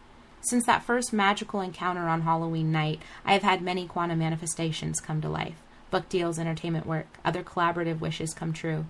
Since 0.43 0.67
that 0.67 0.83
first 0.83 1.11
magical 1.11 1.63
encounter 1.63 2.07
on 2.07 2.23
Halloween 2.23 2.71
night, 2.71 3.01
I 3.25 3.33
have 3.33 3.43
had 3.43 3.63
many 3.63 3.87
quantum 3.87 4.19
manifestations 4.19 5.01
come 5.01 5.23
to 5.23 5.29
life 5.31 5.63
book 5.91 6.09
deals, 6.09 6.39
entertainment 6.39 6.87
work, 6.87 7.07
other 7.25 7.43
collaborative 7.43 8.01
wishes 8.01 8.35
come 8.35 8.53
true. 8.53 8.87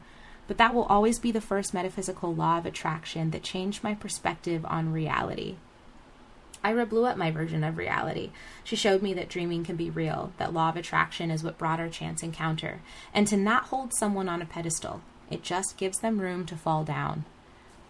But 0.48 0.58
that 0.58 0.74
will 0.74 0.84
always 0.84 1.18
be 1.18 1.30
the 1.30 1.40
first 1.40 1.72
metaphysical 1.72 2.34
law 2.34 2.58
of 2.58 2.66
attraction 2.66 3.30
that 3.30 3.42
changed 3.42 3.82
my 3.82 3.94
perspective 3.94 4.64
on 4.66 4.92
reality. 4.92 5.56
Ira 6.64 6.86
blew 6.86 7.06
up 7.06 7.16
my 7.16 7.30
version 7.30 7.64
of 7.64 7.76
reality. 7.76 8.30
She 8.62 8.76
showed 8.76 9.02
me 9.02 9.14
that 9.14 9.28
dreaming 9.28 9.64
can 9.64 9.76
be 9.76 9.90
real, 9.90 10.32
that 10.38 10.52
law 10.52 10.68
of 10.68 10.76
attraction 10.76 11.30
is 11.30 11.42
what 11.42 11.58
brought 11.58 11.80
our 11.80 11.88
chance 11.88 12.22
encounter, 12.22 12.80
and 13.12 13.26
to 13.26 13.36
not 13.36 13.64
hold 13.64 13.92
someone 13.94 14.28
on 14.28 14.40
a 14.40 14.46
pedestal. 14.46 15.00
It 15.30 15.42
just 15.42 15.76
gives 15.76 15.98
them 15.98 16.20
room 16.20 16.46
to 16.46 16.56
fall 16.56 16.84
down. 16.84 17.24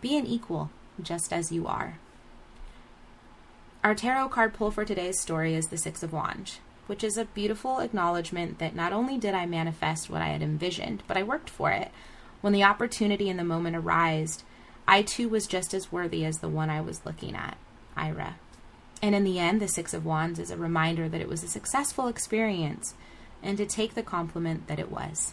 Be 0.01 0.17
an 0.17 0.27
equal, 0.27 0.71
just 1.03 1.33
as 1.33 1.53
you 1.53 1.67
are. 1.67 1.99
Our 3.85 3.95
tarot 3.95 4.29
card 4.29 4.55
pull 4.55 4.71
for 4.71 4.85
today's 4.85 5.21
story 5.21 5.55
is 5.55 5.67
the 5.67 5.77
Six 5.77 6.03
of 6.03 6.13
Wands, 6.13 6.61
which 6.87 7.03
is 7.03 7.17
a 7.17 7.25
beautiful 7.25 7.81
acknowledgement 7.81 8.59
that 8.59 8.77
not 8.77 8.93
only 8.93 9.19
did 9.19 9.35
I 9.35 9.45
manifest 9.45 10.09
what 10.09 10.23
I 10.23 10.29
had 10.29 10.41
envisioned, 10.41 11.03
but 11.09 11.17
I 11.17 11.23
worked 11.25 11.51
for 11.51 11.71
it. 11.73 11.91
When 12.43 12.53
the 12.53 12.65
opportunity 12.65 13.31
and 13.31 13.39
the 13.39 13.45
moment 13.45 13.77
arose, 13.77 14.45
I 14.87 15.03
too 15.03 15.29
was 15.29 15.47
just 15.47 15.73
as 15.73 15.91
worthy 15.91 16.25
as 16.25 16.39
the 16.39 16.49
one 16.49 16.69
I 16.69 16.81
was 16.81 17.07
looking 17.07 17.35
at, 17.35 17.57
Ira. 17.97 18.35
And 19.01 19.15
in 19.15 19.25
the 19.25 19.39
end, 19.39 19.61
the 19.61 19.69
Six 19.69 19.95
of 19.95 20.05
Wands 20.05 20.39
is 20.39 20.51
a 20.51 20.57
reminder 20.57 21.09
that 21.09 21.21
it 21.21 21.29
was 21.29 21.43
a 21.43 21.49
successful 21.49 22.09
experience 22.09 22.95
and 23.43 23.57
to 23.59 23.67
take 23.67 23.95
the 23.95 24.03
compliment 24.03 24.67
that 24.67 24.79
it 24.79 24.91
was. 24.91 25.33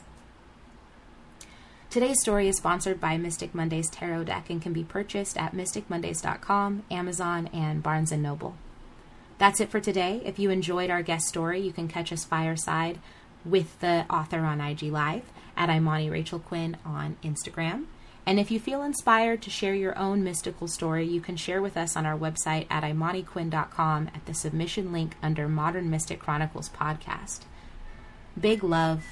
Today's 1.89 2.21
story 2.21 2.47
is 2.47 2.57
sponsored 2.57 3.01
by 3.01 3.17
Mystic 3.17 3.55
Mondays 3.55 3.89
Tarot 3.89 4.25
Deck 4.25 4.51
and 4.51 4.61
can 4.61 4.73
be 4.73 4.83
purchased 4.83 5.35
at 5.35 5.55
mysticmondays.com, 5.55 6.83
Amazon, 6.91 7.49
and 7.51 7.81
Barnes 7.81 8.11
& 8.11 8.17
Noble. 8.17 8.55
That's 9.39 9.59
it 9.59 9.71
for 9.71 9.79
today. 9.79 10.21
If 10.23 10.37
you 10.37 10.51
enjoyed 10.51 10.91
our 10.91 11.01
guest 11.01 11.27
story, 11.27 11.59
you 11.59 11.73
can 11.73 11.87
catch 11.87 12.13
us 12.13 12.23
fireside 12.23 12.99
with 13.43 13.79
the 13.79 14.05
author 14.09 14.41
on 14.41 14.61
IG 14.61 14.83
Live 14.83 15.23
at 15.59 15.69
Imani 15.69 16.09
Rachel 16.09 16.39
Quinn 16.39 16.77
on 16.83 17.17
Instagram. 17.23 17.85
And 18.25 18.39
if 18.39 18.51
you 18.51 18.59
feel 18.59 18.81
inspired 18.81 19.41
to 19.43 19.49
share 19.49 19.73
your 19.73 19.97
own 19.97 20.23
mystical 20.23 20.67
story, 20.67 21.05
you 21.05 21.21
can 21.21 21.35
share 21.35 21.61
with 21.61 21.75
us 21.75 21.95
on 21.95 22.05
our 22.05 22.17
website 22.17 22.67
at 22.69 22.83
imaniquinn.com 22.83 24.09
at 24.13 24.25
the 24.25 24.33
submission 24.33 24.91
link 24.91 25.15
under 25.21 25.47
Modern 25.47 25.89
Mystic 25.89 26.19
Chronicles 26.19 26.69
podcast. 26.69 27.41
Big 28.39 28.63
love, 28.63 29.03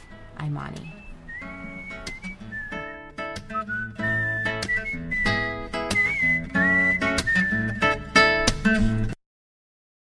Imani. 0.42 1.07